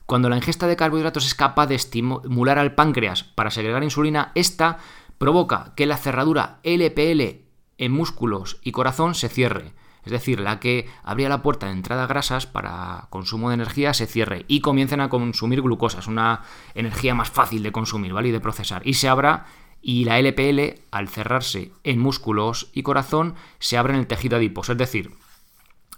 Cuando 0.07 0.28
la 0.28 0.37
ingesta 0.37 0.66
de 0.66 0.76
carbohidratos 0.76 1.26
es 1.26 1.35
capaz 1.35 1.66
de 1.66 1.75
estimular 1.75 2.59
al 2.59 2.75
páncreas 2.75 3.23
para 3.23 3.50
segregar 3.50 3.83
insulina, 3.83 4.33
esta 4.35 4.78
provoca 5.18 5.73
que 5.76 5.87
la 5.87 5.97
cerradura 5.97 6.61
LPL 6.62 7.44
en 7.78 7.92
músculos 7.92 8.59
y 8.62 8.73
corazón 8.73 9.14
se 9.14 9.28
cierre. 9.28 9.73
Es 10.04 10.12
decir, 10.12 10.40
la 10.40 10.61
que 10.61 10.87
abría 11.02 11.30
la 11.30 11.42
puerta 11.42 11.66
de 11.66 11.73
entrada 11.73 12.04
a 12.04 12.06
grasas 12.06 12.47
para 12.47 13.06
consumo 13.09 13.49
de 13.49 13.54
energía 13.54 13.94
se 13.94 14.06
cierre 14.06 14.44
y 14.49 14.61
comiencen 14.61 15.00
a 15.00 15.09
consumir 15.09 15.62
glucosa. 15.62 16.00
Es 16.00 16.06
una 16.06 16.42
energía 16.75 17.14
más 17.14 17.30
fácil 17.30 17.62
de 17.62 17.73
consumir, 17.73 18.12
¿vale? 18.12 18.28
Y 18.28 18.33
de 18.33 18.40
procesar. 18.40 18.83
Y 18.87 18.94
se 18.94 19.09
abra 19.09 19.47
y 19.80 20.04
la 20.04 20.18
LPL, 20.18 20.80
al 20.90 21.09
cerrarse 21.09 21.73
en 21.85 22.00
músculos 22.00 22.71
y 22.73 22.83
corazón, 22.83 23.35
se 23.59 23.78
abre 23.78 23.94
en 23.94 24.00
el 24.00 24.06
tejido 24.06 24.37
adiposo. 24.37 24.73
Es 24.73 24.78
decir, 24.78 25.12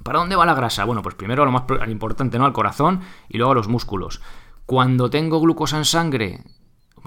¿para 0.02 0.20
dónde 0.20 0.37
va 0.37 0.46
la 0.46 0.54
grasa? 0.54 0.85
Bueno, 0.85 1.02
pues 1.02 1.14
primero 1.14 1.44
lo 1.44 1.52
más 1.52 1.64
importante, 1.88 2.38
¿no? 2.38 2.46
Al 2.46 2.52
corazón 2.52 3.00
y 3.28 3.38
luego 3.38 3.52
a 3.52 3.56
los 3.56 3.68
músculos. 3.68 4.20
Cuando 4.66 5.11
tengo 5.11 5.40
glucosa 5.40 5.76
en 5.78 5.85
sangre, 5.85 6.42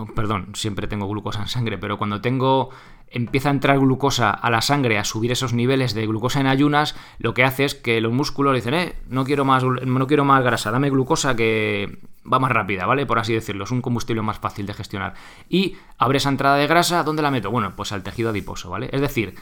perdón, 0.08 0.50
siempre 0.54 0.88
tengo 0.88 1.08
glucosa 1.08 1.42
en 1.42 1.48
sangre, 1.48 1.78
pero 1.78 1.98
cuando 1.98 2.22
tengo 2.22 2.70
empieza 3.12 3.50
a 3.50 3.54
entrar 3.54 3.80
glucosa 3.80 4.30
a 4.30 4.50
la 4.50 4.62
sangre, 4.62 4.98
a 5.00 5.04
subir 5.04 5.32
esos 5.32 5.54
niveles 5.54 5.94
de 5.94 6.06
glucosa 6.06 6.40
en 6.40 6.48
ayunas, 6.48 6.96
lo 7.18 7.34
que 7.34 7.44
hace 7.44 7.66
es 7.66 7.76
que 7.76 8.02
los 8.02 8.14
músculos 8.14 8.56
dicen, 8.56 8.74
eh, 8.74 8.96
no 9.08 9.26
quiero 9.26 9.46
más, 9.46 9.64
no 9.64 10.08
quiero 10.08 10.26
más 10.26 10.44
grasa, 10.44 10.72
dame 10.72 10.90
glucosa 10.90 11.36
que 11.36 12.00
va 12.32 12.40
más 12.40 12.52
rápida, 12.52 12.86
¿vale? 12.86 13.06
Por 13.06 13.20
así 13.20 13.34
decirlo, 13.34 13.64
es 13.64 13.72
un 13.72 13.82
combustible 13.82 14.22
más 14.22 14.40
fácil 14.40 14.66
de 14.66 14.74
gestionar. 14.74 15.14
Y 15.50 15.76
abre 15.98 16.18
esa 16.18 16.30
entrada 16.30 16.58
de 16.58 16.68
grasa, 16.68 17.04
¿dónde 17.04 17.22
la 17.22 17.32
meto? 17.32 17.50
Bueno, 17.50 17.76
pues 17.76 17.92
al 17.92 18.04
tejido 18.04 18.30
adiposo, 18.30 18.70
¿vale? 18.70 18.90
Es 18.92 19.02
decir, 19.02 19.36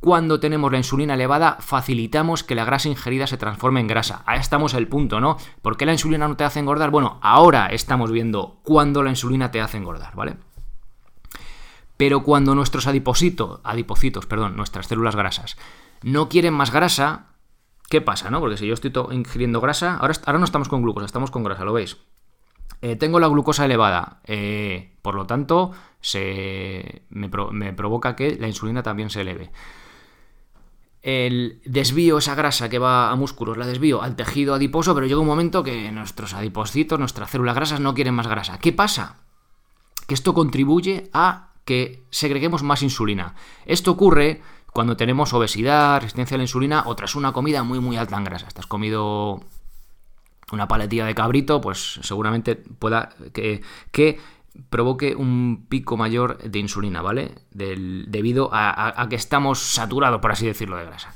cuando 0.00 0.40
tenemos 0.40 0.72
la 0.72 0.78
insulina 0.78 1.14
elevada, 1.14 1.58
facilitamos 1.60 2.42
que 2.42 2.54
la 2.54 2.64
grasa 2.64 2.88
ingerida 2.88 3.26
se 3.26 3.36
transforme 3.36 3.80
en 3.80 3.86
grasa. 3.86 4.22
Ahí 4.26 4.40
estamos 4.40 4.72
el 4.72 4.88
punto, 4.88 5.20
¿no? 5.20 5.36
¿Por 5.60 5.76
qué 5.76 5.84
la 5.84 5.92
insulina 5.92 6.26
no 6.26 6.36
te 6.36 6.44
hace 6.44 6.58
engordar? 6.58 6.90
Bueno, 6.90 7.18
ahora 7.20 7.66
estamos 7.66 8.10
viendo 8.10 8.60
cuándo 8.62 9.02
la 9.02 9.10
insulina 9.10 9.50
te 9.50 9.60
hace 9.60 9.76
engordar, 9.76 10.16
¿vale? 10.16 10.36
Pero 11.98 12.22
cuando 12.22 12.54
nuestros 12.54 12.86
adipocitos, 12.86 13.60
adipocitos, 13.62 14.24
perdón, 14.24 14.56
nuestras 14.56 14.86
células 14.86 15.16
grasas, 15.16 15.58
no 16.02 16.30
quieren 16.30 16.54
más 16.54 16.72
grasa, 16.72 17.26
¿qué 17.90 18.00
pasa, 18.00 18.30
no? 18.30 18.40
Porque 18.40 18.56
si 18.56 18.66
yo 18.66 18.72
estoy 18.72 18.92
ingiriendo 19.10 19.60
grasa, 19.60 19.98
ahora, 19.98 20.14
ahora 20.24 20.38
no 20.38 20.46
estamos 20.46 20.70
con 20.70 20.80
glucosa, 20.80 21.04
estamos 21.04 21.30
con 21.30 21.44
grasa, 21.44 21.66
¿lo 21.66 21.74
veis? 21.74 21.98
Eh, 22.80 22.96
tengo 22.96 23.20
la 23.20 23.28
glucosa 23.28 23.66
elevada, 23.66 24.20
eh, 24.24 24.96
por 25.02 25.14
lo 25.14 25.26
tanto, 25.26 25.72
se, 26.00 27.02
me 27.10 27.28
provoca 27.74 28.16
que 28.16 28.38
la 28.40 28.48
insulina 28.48 28.82
también 28.82 29.10
se 29.10 29.20
eleve 29.20 29.50
el 31.02 31.60
desvío 31.64 32.18
esa 32.18 32.34
grasa 32.34 32.68
que 32.68 32.78
va 32.78 33.10
a 33.10 33.16
músculos, 33.16 33.56
la 33.56 33.66
desvío 33.66 34.02
al 34.02 34.16
tejido 34.16 34.54
adiposo, 34.54 34.94
pero 34.94 35.06
llega 35.06 35.20
un 35.20 35.26
momento 35.26 35.62
que 35.62 35.90
nuestros 35.92 36.34
adipocitos, 36.34 36.98
nuestras 36.98 37.30
células 37.30 37.54
grasas 37.54 37.80
no 37.80 37.94
quieren 37.94 38.14
más 38.14 38.26
grasa. 38.26 38.58
¿Qué 38.58 38.72
pasa? 38.72 39.16
Que 40.06 40.14
esto 40.14 40.34
contribuye 40.34 41.08
a 41.12 41.50
que 41.64 42.02
segreguemos 42.10 42.62
más 42.62 42.82
insulina. 42.82 43.34
Esto 43.64 43.92
ocurre 43.92 44.42
cuando 44.72 44.96
tenemos 44.96 45.32
obesidad, 45.32 46.00
resistencia 46.00 46.34
a 46.34 46.38
la 46.38 46.44
insulina 46.44 46.84
o 46.86 46.94
tras 46.96 47.14
una 47.14 47.32
comida 47.32 47.62
muy 47.62 47.80
muy 47.80 47.96
alta 47.96 48.16
en 48.16 48.24
grasa. 48.24 48.48
Estás 48.48 48.66
comido 48.66 49.40
una 50.52 50.68
paletilla 50.68 51.06
de 51.06 51.14
cabrito, 51.14 51.60
pues 51.60 52.00
seguramente 52.02 52.56
pueda 52.56 53.10
que, 53.32 53.62
que 53.92 54.18
provoque 54.68 55.14
un 55.14 55.66
pico 55.68 55.96
mayor 55.96 56.38
de 56.38 56.58
insulina, 56.58 57.02
¿vale? 57.02 57.32
debido 57.52 58.50
a, 58.52 59.06
que 59.08 59.16
estamos 59.16 59.60
saturados, 59.60 60.20
por 60.20 60.32
así 60.32 60.46
decirlo, 60.46 60.76
de 60.76 60.86
grasa. 60.86 61.14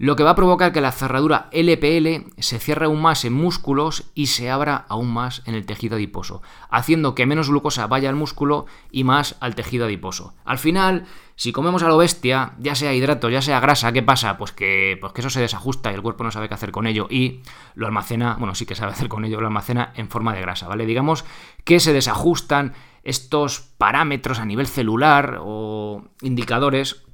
Lo 0.00 0.16
que 0.16 0.22
va 0.22 0.30
a 0.30 0.34
provocar 0.34 0.72
que 0.72 0.80
la 0.80 0.92
cerradura 0.92 1.50
LPL 1.52 2.32
se 2.38 2.58
cierre 2.58 2.86
aún 2.86 3.02
más 3.02 3.26
en 3.26 3.34
músculos 3.34 4.10
y 4.14 4.28
se 4.28 4.48
abra 4.48 4.86
aún 4.88 5.12
más 5.12 5.42
en 5.44 5.54
el 5.54 5.66
tejido 5.66 5.96
adiposo, 5.96 6.40
haciendo 6.70 7.14
que 7.14 7.26
menos 7.26 7.50
glucosa 7.50 7.86
vaya 7.86 8.08
al 8.08 8.16
músculo 8.16 8.64
y 8.90 9.04
más 9.04 9.36
al 9.40 9.54
tejido 9.54 9.84
adiposo. 9.84 10.32
Al 10.46 10.56
final, 10.56 11.04
si 11.36 11.52
comemos 11.52 11.82
a 11.82 11.88
lo 11.88 11.98
bestia, 11.98 12.54
ya 12.58 12.74
sea 12.74 12.94
hidrato, 12.94 13.28
ya 13.28 13.42
sea 13.42 13.60
grasa, 13.60 13.92
¿qué 13.92 14.02
pasa? 14.02 14.38
Pues 14.38 14.52
que, 14.52 14.96
pues 14.98 15.12
que 15.12 15.20
eso 15.20 15.28
se 15.28 15.42
desajusta 15.42 15.92
y 15.92 15.96
el 15.96 16.02
cuerpo 16.02 16.24
no 16.24 16.30
sabe 16.30 16.48
qué 16.48 16.54
hacer 16.54 16.70
con 16.70 16.86
ello 16.86 17.06
y 17.10 17.42
lo 17.74 17.86
almacena, 17.86 18.36
bueno, 18.38 18.54
sí 18.54 18.64
que 18.64 18.74
sabe 18.74 18.92
hacer 18.92 19.08
con 19.08 19.26
ello, 19.26 19.38
lo 19.42 19.48
almacena 19.48 19.92
en 19.96 20.08
forma 20.08 20.32
de 20.32 20.40
grasa, 20.40 20.66
¿vale? 20.66 20.86
Digamos 20.86 21.26
que 21.64 21.78
se 21.78 21.92
desajustan 21.92 22.72
estos 23.02 23.60
parámetros 23.76 24.38
a 24.38 24.46
nivel 24.46 24.66
celular 24.66 25.40
o 25.42 26.04
indicadores 26.22 27.04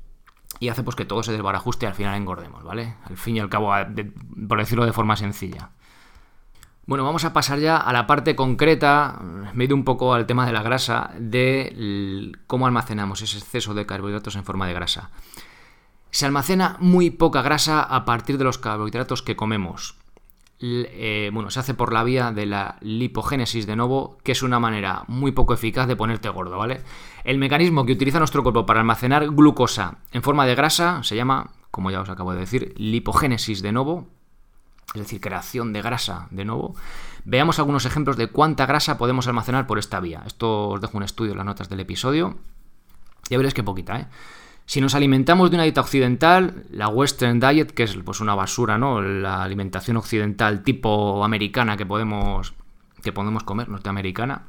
y 0.59 0.69
hace 0.69 0.83
pues 0.83 0.97
que 0.97 1.05
todo 1.05 1.23
se 1.23 1.33
desbarajuste 1.33 1.87
y 1.87 1.89
al 1.89 1.95
final 1.95 2.17
engordemos, 2.17 2.65
¿vale? 2.65 2.97
Al 3.05 3.17
fin 3.17 3.37
y 3.37 3.41
al 3.41 3.49
cabo, 3.49 3.73
por 4.49 4.59
decirlo 4.59 4.87
de 4.87 4.93
forma 4.93 5.17
sencilla. 5.17 5.71
Bueno, 6.87 7.03
vamos 7.03 7.25
a 7.25 7.33
pasar 7.33 7.59
ya 7.59 7.77
a 7.77 7.93
la 7.93 8.07
parte 8.07 8.37
concreta, 8.37 9.19
me 9.55 9.65
he 9.65 9.67
ido 9.67 9.75
un 9.75 9.85
poco 9.85 10.15
al 10.15 10.27
tema 10.27 10.47
de 10.47 10.53
la 10.53 10.63
grasa, 10.63 11.11
de 11.19 12.33
cómo 12.47 12.67
almacenamos 12.67 13.23
ese 13.23 13.39
exceso 13.39 13.75
de 13.75 13.87
carbohidratos 13.87 14.37
en 14.37 14.45
forma 14.45 14.69
de 14.69 14.75
grasa. 14.75 15.11
Se 16.13 16.27
almacena 16.27 16.77
muy 16.79 17.11
poca 17.11 17.43
grasa 17.43 17.83
a 17.83 18.05
partir 18.05 18.39
de 18.39 18.45
los 18.45 18.59
carbohidratos 18.59 19.23
que 19.23 19.35
comemos. 19.35 19.97
Eh, 20.59 21.31
bueno, 21.35 21.51
se 21.51 21.61
hace 21.61 21.75
por 21.75 21.93
la 21.93 22.03
vía 22.03 22.33
de 22.33 22.47
la 22.47 22.79
lipogénesis 22.81 23.67
de 23.67 23.77
nuevo, 23.77 24.17
que 24.23 24.33
es 24.33 24.43
una 24.43 24.59
manera 24.59 25.05
muy 25.07 25.33
poco 25.33 25.53
eficaz 25.53 25.87
de 25.87 25.97
ponerte 25.97 26.29
gordo, 26.31 26.57
¿vale? 26.57 26.81
El 27.25 27.39
mecanismo 27.39 27.85
que 27.85 27.93
utiliza 27.93 28.19
nuestro 28.19 28.43
cuerpo 28.43 28.65
para 28.65 28.81
almacenar 28.81 29.29
glucosa 29.29 29.99
en 30.13 30.23
forma 30.23 30.47
de 30.47 30.55
grasa 30.55 31.03
se 31.03 31.15
llama, 31.15 31.51
como 31.71 31.91
ya 31.91 32.01
os 32.01 32.09
acabo 32.09 32.33
de 32.33 32.41
decir, 32.41 32.73
lipogénesis 32.79 33.61
de 33.61 33.73
nuevo, 33.73 34.09
es 34.95 35.03
decir, 35.03 35.21
creación 35.21 35.75
de 35.75 35.83
grasa 35.83 36.29
de 36.31 36.47
nuevo. 36.47 36.75
Veamos 37.25 37.59
algunos 37.59 37.85
ejemplos 37.85 38.17
de 38.17 38.29
cuánta 38.29 38.65
grasa 38.65 38.97
podemos 38.97 39.27
almacenar 39.27 39.67
por 39.67 39.79
esta 39.79 40.01
vía. 40.01 40.23
Esto 40.27 40.71
os 40.71 40.81
dejo 40.81 40.97
un 40.97 41.03
estudio 41.03 41.33
en 41.33 41.39
las 41.39 41.47
notas 41.47 41.69
del 41.69 41.81
episodio. 41.81 42.39
Ya 43.29 43.37
veréis 43.37 43.53
que 43.53 43.65
poquita, 43.65 43.99
¿eh? 43.99 44.07
Si 44.67 44.81
nos 44.81 44.97
alimentamos 44.97 45.51
de 45.51 45.57
una 45.57 45.63
dieta 45.63 45.81
occidental, 45.81 46.65
la 46.71 46.89
Western 46.89 47.39
Diet, 47.39 47.71
que 47.71 47.85
es 47.85 47.97
pues 48.05 48.21
una 48.21 48.35
basura, 48.35 48.79
¿no? 48.79 49.01
La 49.01 49.45
alimentación 49.45 49.97
occidental 49.97 50.65
tipo 50.65 51.25
americana 51.25 51.77
que 51.77 51.87
podemos, 51.87 52.53
que 53.01 53.13
podemos 53.13 53.45
comer, 53.45 53.69
norteamericana, 53.69 54.43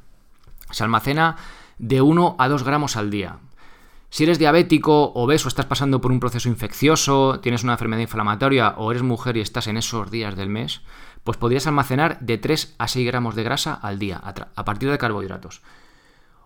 se 0.72 0.84
almacena 0.84 1.36
de 1.78 2.02
1 2.02 2.36
a 2.40 2.50
2 2.50 2.64
gramos 2.64 2.98
al 2.98 3.12
día. 3.12 3.38
Si 4.10 4.24
eres 4.24 4.40
diabético, 4.40 5.12
obeso, 5.14 5.50
estás 5.50 5.68
pasando 5.68 6.02
por 6.02 6.12
un 6.12 6.20
proceso 6.20 6.50
infeccioso, 6.50 7.40
tienes 7.42 7.64
una 7.64 7.74
enfermedad 7.74 8.02
inflamatoria 8.02 8.70
o 8.78 8.90
eres 8.90 9.04
mujer 9.04 9.38
y 9.38 9.42
estás 9.42 9.68
en 9.68 9.78
esos 9.78 10.10
días 10.10 10.36
del 10.36 10.50
mes, 10.50 10.82
pues 11.24 11.38
podrías 11.38 11.68
almacenar 11.68 12.20
de 12.22 12.40
3 12.40 12.76
a 12.80 12.88
6 12.88 13.06
gramos 13.06 13.36
de 13.36 13.44
grasa 13.44 13.74
al 13.76 14.00
día 14.00 14.20
a 14.56 14.66
partir 14.66 14.90
de 14.90 14.98
carbohidratos. 14.98 15.62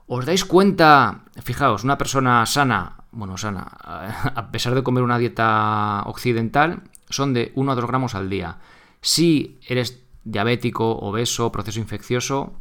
¿Os 0.08 0.26
dais 0.26 0.44
cuenta? 0.44 1.22
Fijaos, 1.42 1.86
una 1.86 1.98
persona 1.98 2.46
sana, 2.46 3.01
bueno, 3.12 3.38
sana, 3.38 3.64
a 4.36 4.52
pesar 4.52 4.76
de 4.76 4.84
comer 4.84 5.04
una 5.04 5.18
dieta 5.18 6.04
occidental, 6.06 6.84
son 7.10 7.34
de 7.34 7.52
1 7.56 7.72
a 7.72 7.76
2 7.76 7.88
gramos 7.88 8.16
al 8.16 8.30
día. 8.30 8.58
Si 9.02 9.60
eres 9.68 10.04
diabético, 10.24 10.98
obeso, 10.98 11.52
proceso 11.52 11.80
infeccioso, 11.80 12.54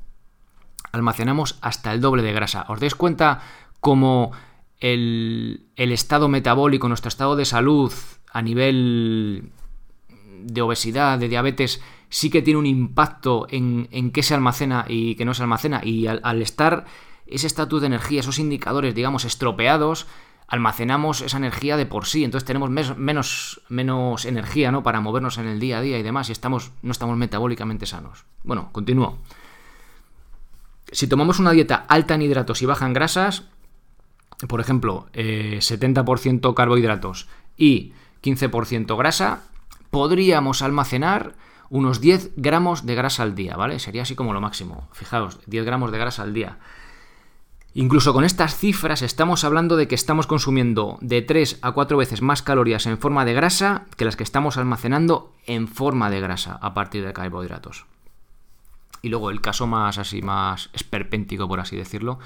almacenamos 0.92 1.58
hasta 1.60 1.92
el 1.92 2.00
doble 2.00 2.22
de 2.22 2.32
grasa. 2.32 2.64
¿Os 2.68 2.80
dais 2.80 2.94
cuenta 2.94 3.42
cómo 3.80 4.32
el, 4.80 5.70
estado 5.76 6.28
metabólico, 6.28 6.88
nuestro 6.88 7.08
estado 7.08 7.36
de 7.36 7.44
salud 7.44 7.92
a 8.32 8.42
nivel 8.42 9.52
de 10.42 10.62
obesidad, 10.62 11.18
de 11.18 11.28
diabetes, 11.28 11.82
sí 12.08 12.30
que 12.30 12.42
tiene 12.42 12.58
un 12.58 12.66
impacto 12.66 13.46
en, 13.50 14.10
qué 14.10 14.22
se 14.22 14.34
almacena 14.34 14.84
y 14.88 15.14
qué 15.14 15.24
no 15.24 15.34
se 15.34 15.42
almacena? 15.42 15.82
Y 15.84 16.06
al 16.06 16.42
estar 16.42 16.86
ese 17.26 17.46
estatus 17.46 17.82
de 17.82 17.86
energía, 17.86 18.20
esos 18.20 18.38
indicadores, 18.38 18.94
digamos, 18.94 19.24
estropeados, 19.24 20.06
almacenamos 20.50 21.20
esa 21.22 21.36
energía 21.36 21.76
de 21.76 21.86
por 21.86 22.06
sí, 22.06 22.24
entonces 22.24 22.44
tenemos 22.44 22.70
menos, 22.70 23.60
menos 23.68 24.24
energía 24.24 24.72
¿no? 24.72 24.82
para 24.82 25.00
movernos 25.00 25.38
en 25.38 25.46
el 25.46 25.60
día 25.60 25.78
a 25.78 25.80
día 25.80 25.98
y 25.98 26.02
demás, 26.02 26.28
y 26.28 26.32
estamos, 26.32 26.72
no 26.82 26.90
estamos 26.90 27.16
metabólicamente 27.16 27.86
sanos. 27.86 28.24
Bueno, 28.42 28.68
continúo. 28.72 29.18
Si 30.90 31.06
tomamos 31.06 31.38
una 31.38 31.52
dieta 31.52 31.86
alta 31.88 32.16
en 32.16 32.22
hidratos 32.22 32.62
y 32.62 32.66
baja 32.66 32.84
en 32.84 32.92
grasas, 32.92 33.44
por 34.48 34.60
ejemplo, 34.60 35.06
70% 35.14 36.50
eh, 36.50 36.54
carbohidratos 36.54 37.28
y 37.56 37.92
15% 38.22 38.98
grasa, 38.98 39.44
podríamos 39.90 40.62
almacenar 40.62 41.34
unos 41.68 42.00
10 42.00 42.32
gramos 42.34 42.84
de 42.86 42.96
grasa 42.96 43.22
al 43.22 43.36
día, 43.36 43.54
¿vale? 43.54 43.78
Sería 43.78 44.02
así 44.02 44.16
como 44.16 44.32
lo 44.32 44.40
máximo. 44.40 44.88
Fijaos, 44.92 45.38
10 45.46 45.64
gramos 45.64 45.92
de 45.92 45.98
grasa 45.98 46.24
al 46.24 46.34
día. 46.34 46.58
Incluso 47.72 48.12
con 48.12 48.24
estas 48.24 48.56
cifras 48.56 49.00
estamos 49.00 49.44
hablando 49.44 49.76
de 49.76 49.86
que 49.86 49.94
estamos 49.94 50.26
consumiendo 50.26 50.98
de 51.00 51.22
3 51.22 51.60
a 51.62 51.70
4 51.70 51.96
veces 51.96 52.20
más 52.20 52.42
calorías 52.42 52.86
en 52.86 52.98
forma 52.98 53.24
de 53.24 53.32
grasa 53.32 53.86
que 53.96 54.04
las 54.04 54.16
que 54.16 54.24
estamos 54.24 54.56
almacenando 54.56 55.32
en 55.46 55.68
forma 55.68 56.10
de 56.10 56.20
grasa 56.20 56.58
a 56.60 56.74
partir 56.74 57.06
de 57.06 57.12
carbohidratos. 57.12 57.86
Y 59.02 59.08
luego 59.08 59.30
el 59.30 59.40
caso 59.40 59.68
más 59.68 59.98
así, 59.98 60.20
más 60.20 60.68
esperpéntico, 60.72 61.46
por 61.46 61.60
así 61.60 61.76
decirlo. 61.76 62.18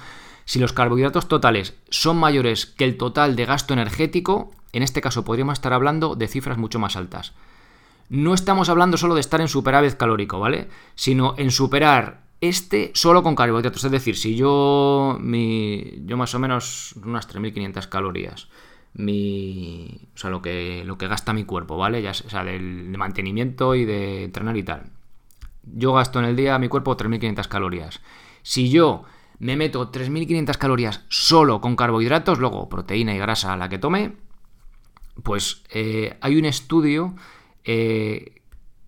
Si 0.45 0.59
los 0.59 0.73
carbohidratos 0.73 1.27
totales 1.27 1.75
son 1.89 2.17
mayores 2.17 2.65
que 2.65 2.83
el 2.83 2.97
total 2.97 3.35
de 3.35 3.45
gasto 3.45 3.73
energético, 3.73 4.51
en 4.73 4.81
este 4.81 4.99
caso 4.99 5.23
podríamos 5.23 5.53
estar 5.53 5.73
hablando 5.73 6.15
de 6.15 6.27
cifras 6.27 6.57
mucho 6.57 6.79
más 6.79 6.95
altas. 6.95 7.33
No 8.09 8.33
estamos 8.33 8.69
hablando 8.69 8.97
solo 8.97 9.13
de 9.13 9.21
estar 9.21 9.41
en 9.41 9.47
superávit 9.47 9.95
calórico, 9.95 10.39
¿vale? 10.39 10.69
Sino 10.95 11.35
en 11.37 11.51
superar 11.51 12.24
este 12.41 12.91
solo 12.93 13.23
con 13.23 13.35
carbohidratos. 13.35 13.83
Es 13.83 13.91
decir, 13.91 14.17
si 14.17 14.35
yo, 14.35 15.17
mi, 15.21 16.01
yo 16.05 16.17
más 16.17 16.33
o 16.35 16.39
menos 16.39 16.95
unas 17.03 17.27
3.500 17.29 17.89
calorías, 17.89 18.47
mi, 18.93 20.07
o 20.13 20.17
sea, 20.17 20.29
lo 20.29 20.41
que, 20.41 20.83
lo 20.85 20.97
que 20.97 21.07
gasta 21.07 21.33
mi 21.33 21.43
cuerpo, 21.43 21.77
¿vale? 21.77 22.01
Ya, 22.01 22.11
o 22.11 22.29
sea, 22.29 22.43
del, 22.43 22.91
de 22.91 22.97
mantenimiento 22.97 23.75
y 23.75 23.85
de 23.85 24.23
entrenar 24.25 24.55
y 24.57 24.63
tal. 24.63 24.91
Yo 25.63 25.93
gasto 25.93 26.19
en 26.19 26.25
el 26.25 26.35
día 26.35 26.59
mi 26.59 26.69
cuerpo 26.69 26.95
3.500 26.95 27.47
calorías. 27.47 28.01
Si 28.43 28.69
yo 28.69 29.03
me 29.39 29.57
meto 29.57 29.91
3.500 29.91 30.57
calorías 30.57 31.01
solo 31.09 31.59
con 31.61 31.75
carbohidratos, 31.75 32.39
luego 32.39 32.69
proteína 32.69 33.15
y 33.15 33.17
grasa 33.17 33.53
a 33.53 33.57
la 33.57 33.69
que 33.69 33.79
tome, 33.79 34.13
pues 35.23 35.63
eh, 35.71 36.17
hay 36.21 36.37
un 36.37 36.45
estudio 36.45 37.15
eh, 37.63 38.41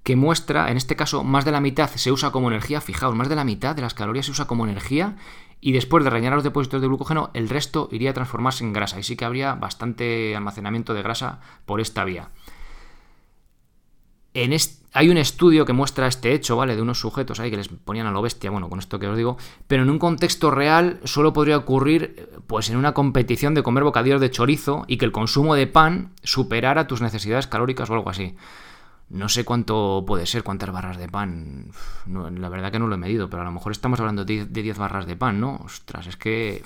que 0.08 0.16
muestra, 0.16 0.72
en 0.72 0.78
este 0.78 0.96
caso, 0.96 1.26
más 1.26 1.44
de 1.44 1.52
la 1.52 1.60
mitad 1.60 1.90
se 1.90 2.14
usa 2.14 2.32
como 2.32 2.48
energía, 2.48 2.80
fijaos, 2.80 3.14
más 3.14 3.28
de 3.28 3.36
la 3.36 3.44
mitad 3.44 3.76
de 3.76 3.82
las 3.82 3.94
calorías 3.94 4.28
se 4.28 4.32
usa 4.32 4.48
como 4.48 4.64
energía 4.64 5.18
y 5.60 5.74
después 5.74 6.02
de 6.06 6.10
rellenar 6.10 6.36
los 6.36 6.46
depósitos 6.46 6.80
de 6.80 6.88
glucógeno, 6.88 7.30
el 7.34 7.50
resto 7.50 7.90
iría 7.92 8.12
a 8.12 8.14
transformarse 8.14 8.64
en 8.64 8.72
grasa 8.72 8.98
y 8.98 9.04
sí 9.04 9.18
que 9.18 9.26
habría 9.26 9.56
bastante 9.56 10.34
almacenamiento 10.34 10.94
de 10.94 11.02
grasa 11.02 11.42
por 11.66 11.82
esta 11.82 12.06
vía. 12.06 12.30
Hay 14.94 15.10
un 15.10 15.18
estudio 15.18 15.66
que 15.66 15.74
muestra 15.74 16.08
este 16.08 16.32
hecho, 16.32 16.56
¿vale? 16.56 16.78
De 16.78 16.82
unos 16.82 17.02
sujetos 17.02 17.42
ahí 17.42 17.52
que 17.52 17.58
les 17.58 17.68
ponían 17.68 18.08
a 18.08 18.12
lo 18.12 18.22
bestia, 18.22 18.50
bueno, 18.50 18.70
con 18.70 18.80
esto 18.80 19.00
que 19.00 19.10
os 19.10 19.18
digo, 19.18 19.36
pero 19.68 19.84
en 19.84 19.90
un 19.90 20.00
contexto 20.00 20.52
real 20.52 21.02
solo 21.04 21.34
podría 21.34 21.58
ocurrir, 21.58 22.30
pues 22.48 22.70
en 22.70 22.78
una 22.78 22.94
competición 22.94 23.56
de 23.56 23.64
comer 23.64 23.84
bocadillos 23.84 24.22
de 24.22 24.32
chorizo 24.32 24.86
y 24.88 24.96
que 24.96 25.04
el 25.04 25.12
consumo 25.12 25.54
de 25.54 25.68
pan 25.68 26.14
superara 26.24 26.88
tus 26.88 27.02
necesidades 27.02 27.48
calóricas 27.48 27.90
o 27.90 27.94
algo 27.94 28.10
así. 28.10 28.38
No 29.10 29.30
sé 29.30 29.46
cuánto 29.46 30.04
puede 30.06 30.26
ser, 30.26 30.44
cuántas 30.44 30.72
barras 30.72 30.98
de 30.98 31.08
pan. 31.08 31.72
la 32.06 32.50
verdad 32.50 32.72
que 32.72 32.80
no 32.80 32.88
lo 32.88 32.96
he 32.96 32.98
medido, 32.98 33.30
pero 33.30 33.42
a 33.42 33.46
lo 33.46 33.52
mejor 33.52 33.72
estamos 33.72 34.00
hablando 34.00 34.26
de 34.26 34.46
10 34.46 34.78
barras 34.78 35.06
de 35.06 35.16
pan, 35.16 35.40
¿no? 35.40 35.62
Ostras, 35.64 36.08
es 36.08 36.18
que 36.18 36.62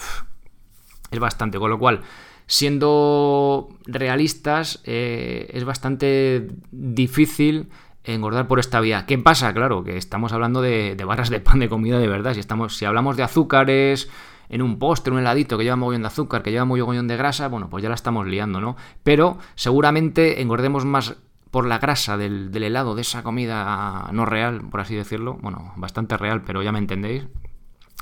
es 1.12 1.19
bastante. 1.19 1.60
Con 1.60 1.69
lo 1.69 1.77
cual, 1.77 2.01
siendo 2.48 3.69
realistas, 3.86 4.81
eh, 4.86 5.51
es 5.53 5.65
bastante 5.65 6.48
difícil 6.71 7.69
engordar 8.03 8.48
por 8.48 8.60
esta 8.60 8.79
vía. 8.79 9.05
¿Qué 9.05 9.19
pasa? 9.19 9.53
Claro, 9.53 9.83
que 9.83 9.98
estamos 9.98 10.33
hablando 10.33 10.62
de, 10.63 10.95
barras 11.05 11.29
de 11.29 11.39
pan 11.39 11.60
de 11.60 11.69
comida 11.69 12.00
de 12.00 12.07
verdad. 12.07 12.33
Si, 12.33 12.39
estamos, 12.39 12.75
si 12.75 12.86
hablamos 12.86 13.17
de 13.17 13.24
azúcares 13.24 14.10
en 14.50 14.63
un 14.63 14.79
postre, 14.79 15.13
un 15.13 15.19
heladito 15.19 15.60
que 15.60 15.63
lleva 15.63 15.75
mogollón 15.75 16.01
de 16.01 16.07
azúcar, 16.07 16.41
que 16.41 16.51
lleva 16.51 16.65
mogollón 16.65 17.07
de 17.07 17.17
grasa, 17.17 17.48
bueno, 17.48 17.69
pues 17.69 17.83
ya 17.83 17.89
la 17.89 17.95
estamos 17.95 18.25
liando, 18.25 18.60
¿no? 18.60 18.75
Pero 19.03 19.38
seguramente 19.55 20.41
engordemos 20.41 20.86
más 20.86 21.17
por 21.51 21.67
la 21.67 21.79
grasa 21.79 22.17
del, 22.17 22.51
helado, 22.55 22.96
de 22.96 23.01
esa 23.01 23.24
comida 23.24 24.10
no 24.13 24.25
real, 24.25 24.62
por 24.70 24.79
así 24.79 24.96
decirlo, 24.96 25.38
bueno, 25.41 25.74
bastante 25.75 26.17
real, 26.17 26.43
pero 26.43 26.63
ya 26.63 26.72
me 26.72 26.79
entendéis, 26.79 27.27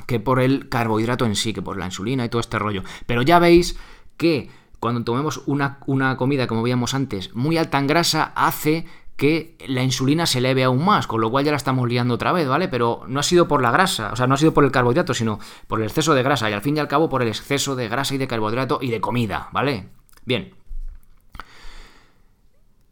que 0.05 0.19
por 0.19 0.39
el 0.39 0.69
carbohidrato 0.69 1.25
en 1.25 1.35
sí, 1.35 1.51
que 1.51 1.61
por 1.61 1.77
la 1.77 1.85
insulina 1.85 2.23
y 2.23 2.29
todo 2.29 2.39
este 2.39 2.59
rollo. 2.59 2.83
Pero 3.07 3.23
ya 3.23 3.39
veis 3.39 3.77
que 4.17 4.49
cuando 4.79 5.03
tomemos 5.03 5.41
una, 5.47 5.79
una 5.87 6.15
comida, 6.15 6.47
como 6.47 6.61
veíamos 6.61 6.93
antes, 6.93 7.33
muy 7.35 7.57
alta 7.57 7.79
en 7.79 7.87
grasa, 7.87 8.31
hace 8.35 8.85
que 9.17 9.57
la 9.67 9.83
insulina 9.83 10.25
se 10.25 10.37
eleve 10.37 10.63
aún 10.63 10.85
más, 10.85 11.05
con 11.05 11.19
lo 11.19 11.29
cual 11.29 11.43
ya 11.43 11.51
la 11.51 11.57
estamos 11.57 11.89
liando 11.89 12.13
otra 12.13 12.31
vez, 12.31 12.47
¿vale? 12.47 12.69
Pero 12.69 13.01
no 13.07 13.19
ha 13.19 13.23
sido 13.23 13.49
por 13.49 13.61
la 13.61 13.71
grasa, 13.71 14.11
o 14.13 14.15
sea, 14.15 14.27
no 14.27 14.35
ha 14.35 14.37
sido 14.37 14.53
por 14.53 14.63
el 14.63 14.71
carbohidrato, 14.71 15.13
sino 15.13 15.39
por 15.67 15.81
el 15.81 15.87
exceso 15.87 16.13
de 16.13 16.23
grasa, 16.23 16.49
y 16.49 16.53
al 16.53 16.61
fin 16.61 16.77
y 16.77 16.79
al 16.79 16.87
cabo 16.87 17.09
por 17.09 17.21
el 17.21 17.27
exceso 17.27 17.75
de 17.75 17.89
grasa 17.89 18.15
y 18.15 18.17
de 18.17 18.27
carbohidrato 18.27 18.79
y 18.81 18.91
de 18.91 19.01
comida, 19.01 19.49
¿vale? 19.51 19.89
Bien, 20.23 20.53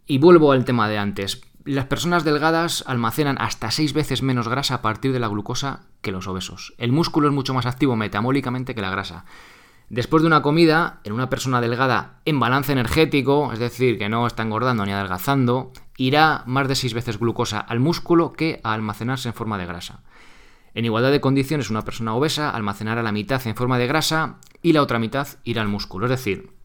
y 0.07 0.17
vuelvo 0.17 0.51
al 0.53 0.65
tema 0.65 0.87
de 0.87 0.97
antes. 0.97 1.41
Las 1.65 1.85
personas 1.85 2.23
delgadas 2.23 2.83
almacenan 2.87 3.37
hasta 3.39 3.69
6 3.69 3.91
veces 3.93 4.23
menos 4.23 4.47
grasa 4.47 4.75
a 4.75 4.81
partir 4.81 5.11
de 5.11 5.19
la 5.19 5.27
glucosa 5.27 5.81
que 6.01 6.13
los 6.13 6.27
obesos. 6.27 6.73
El 6.77 6.93
músculo 6.93 7.27
es 7.27 7.33
mucho 7.33 7.53
más 7.53 7.65
activo 7.65 7.97
metabólicamente 7.97 8.73
que 8.73 8.81
la 8.81 8.89
grasa. 8.89 9.25
Después 9.89 10.23
de 10.23 10.27
una 10.27 10.41
comida, 10.41 11.01
en 11.03 11.13
una 11.13 11.29
persona 11.29 11.61
delgada 11.61 12.19
en 12.25 12.39
balance 12.39 12.71
energético, 12.71 13.51
es 13.51 13.59
decir, 13.59 13.97
que 13.97 14.09
no 14.09 14.27
está 14.27 14.43
engordando 14.43 14.85
ni 14.85 14.93
adelgazando, 14.93 15.71
irá 15.97 16.43
más 16.45 16.69
de 16.69 16.75
6 16.75 16.93
veces 16.93 17.19
glucosa 17.19 17.59
al 17.59 17.81
músculo 17.81 18.31
que 18.31 18.61
a 18.63 18.73
almacenarse 18.73 19.29
en 19.29 19.33
forma 19.33 19.57
de 19.57 19.65
grasa. 19.65 20.01
En 20.73 20.85
igualdad 20.85 21.11
de 21.11 21.21
condiciones, 21.21 21.69
una 21.69 21.83
persona 21.83 22.15
obesa 22.15 22.49
almacenará 22.49 23.03
la 23.03 23.11
mitad 23.11 23.45
en 23.45 23.55
forma 23.55 23.77
de 23.77 23.87
grasa 23.87 24.37
y 24.61 24.73
la 24.73 24.81
otra 24.81 24.99
mitad 24.99 25.27
irá 25.43 25.61
al 25.61 25.69
músculo. 25.69 26.05
Es 26.05 26.11
decir, 26.11 26.56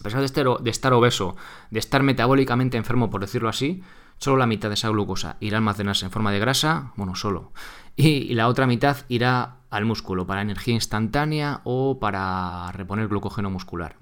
a 0.00 0.02
pesar 0.02 0.20
de 0.20 0.70
estar, 0.70 0.92
obeso, 0.94 1.36
de 1.70 1.78
estar 1.78 2.02
metabólicamente 2.02 2.78
enfermo, 2.78 3.10
por 3.10 3.20
decirlo 3.20 3.48
así, 3.50 3.82
solo 4.18 4.38
la 4.38 4.46
mitad 4.46 4.68
de 4.68 4.74
esa 4.74 4.88
glucosa 4.88 5.36
irá 5.40 5.56
a 5.56 5.58
almacenarse 5.58 6.06
en 6.06 6.10
forma 6.10 6.32
de 6.32 6.38
grasa, 6.38 6.92
bueno, 6.96 7.14
solo. 7.14 7.52
Y, 7.96 8.32
la 8.34 8.48
otra 8.48 8.66
mitad 8.66 8.96
irá 9.08 9.56
al 9.68 9.84
músculo 9.84 10.26
para 10.26 10.40
energía 10.40 10.74
instantánea 10.74 11.60
o 11.64 12.00
para 12.00 12.72
reponer 12.72 13.08
glucógeno 13.08 13.50
muscular. 13.50 13.96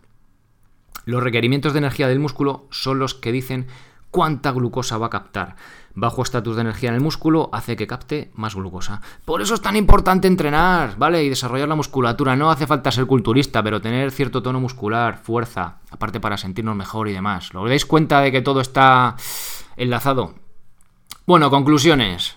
Los 1.04 1.22
requerimientos 1.22 1.72
de 1.72 1.78
energía 1.78 2.06
del 2.06 2.20
músculo 2.20 2.68
son 2.70 3.00
los 3.00 3.14
que 3.14 3.32
dicen 3.32 3.66
cuánta 4.10 4.52
glucosa 4.52 4.98
va 4.98 5.06
a 5.06 5.10
captar. 5.10 5.56
Bajo 5.94 6.22
estatus 6.22 6.56
de 6.56 6.62
energía 6.62 6.90
en 6.90 6.96
el 6.96 7.00
músculo 7.00 7.50
hace 7.52 7.76
que 7.76 7.86
capte 7.86 8.30
más 8.34 8.54
glucosa. 8.54 9.00
Por 9.24 9.42
eso 9.42 9.54
es 9.54 9.60
tan 9.60 9.76
importante 9.76 10.28
entrenar, 10.28 10.96
¿vale? 10.96 11.24
Y 11.24 11.28
desarrollar 11.28 11.68
la 11.68 11.74
musculatura. 11.74 12.36
No 12.36 12.50
hace 12.50 12.66
falta 12.66 12.92
ser 12.92 13.06
culturista, 13.06 13.62
pero 13.62 13.80
tener 13.80 14.10
cierto 14.10 14.42
tono 14.42 14.60
muscular, 14.60 15.18
fuerza, 15.18 15.78
aparte 15.90 16.20
para 16.20 16.36
sentirnos 16.36 16.76
mejor 16.76 17.08
y 17.08 17.12
demás. 17.12 17.52
¿Lo 17.52 17.66
dais 17.66 17.86
cuenta 17.86 18.20
de 18.20 18.30
que 18.30 18.42
todo 18.42 18.60
está 18.60 19.16
enlazado? 19.76 20.34
Bueno, 21.26 21.50
conclusiones. 21.50 22.36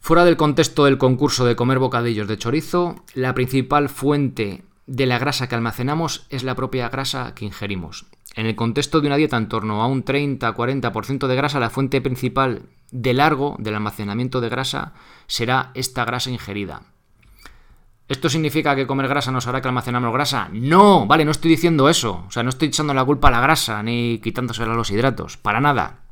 Fuera 0.00 0.24
del 0.24 0.36
contexto 0.36 0.86
del 0.86 0.96
concurso 0.96 1.44
de 1.44 1.56
comer 1.56 1.78
bocadillos 1.78 2.28
de 2.28 2.38
chorizo, 2.38 3.04
la 3.14 3.34
principal 3.34 3.88
fuente 3.88 4.64
de 4.86 5.04
la 5.04 5.18
grasa 5.18 5.48
que 5.48 5.54
almacenamos 5.54 6.26
es 6.30 6.44
la 6.44 6.54
propia 6.54 6.88
grasa 6.88 7.34
que 7.34 7.44
ingerimos. 7.44 8.06
En 8.38 8.46
el 8.46 8.54
contexto 8.54 9.00
de 9.00 9.08
una 9.08 9.16
dieta 9.16 9.36
en 9.36 9.48
torno 9.48 9.82
a 9.82 9.88
un 9.88 10.04
30-40% 10.04 11.26
de 11.26 11.34
grasa, 11.34 11.58
la 11.58 11.70
fuente 11.70 12.00
principal 12.00 12.62
de 12.92 13.12
largo 13.12 13.56
del 13.58 13.74
almacenamiento 13.74 14.40
de 14.40 14.48
grasa 14.48 14.92
será 15.26 15.72
esta 15.74 16.04
grasa 16.04 16.30
ingerida. 16.30 16.82
¿Esto 18.06 18.28
significa 18.28 18.76
que 18.76 18.86
comer 18.86 19.08
grasa 19.08 19.32
nos 19.32 19.48
hará 19.48 19.60
que 19.60 19.66
almacenamos 19.66 20.12
grasa? 20.12 20.50
No, 20.52 21.04
vale, 21.08 21.24
no 21.24 21.32
estoy 21.32 21.50
diciendo 21.50 21.88
eso. 21.88 22.26
O 22.28 22.30
sea, 22.30 22.44
no 22.44 22.50
estoy 22.50 22.68
echando 22.68 22.94
la 22.94 23.04
culpa 23.04 23.26
a 23.26 23.32
la 23.32 23.40
grasa 23.40 23.82
ni 23.82 24.20
quitándosela 24.22 24.72
a 24.72 24.76
los 24.76 24.92
hidratos, 24.92 25.36
para 25.36 25.60
nada. 25.60 26.02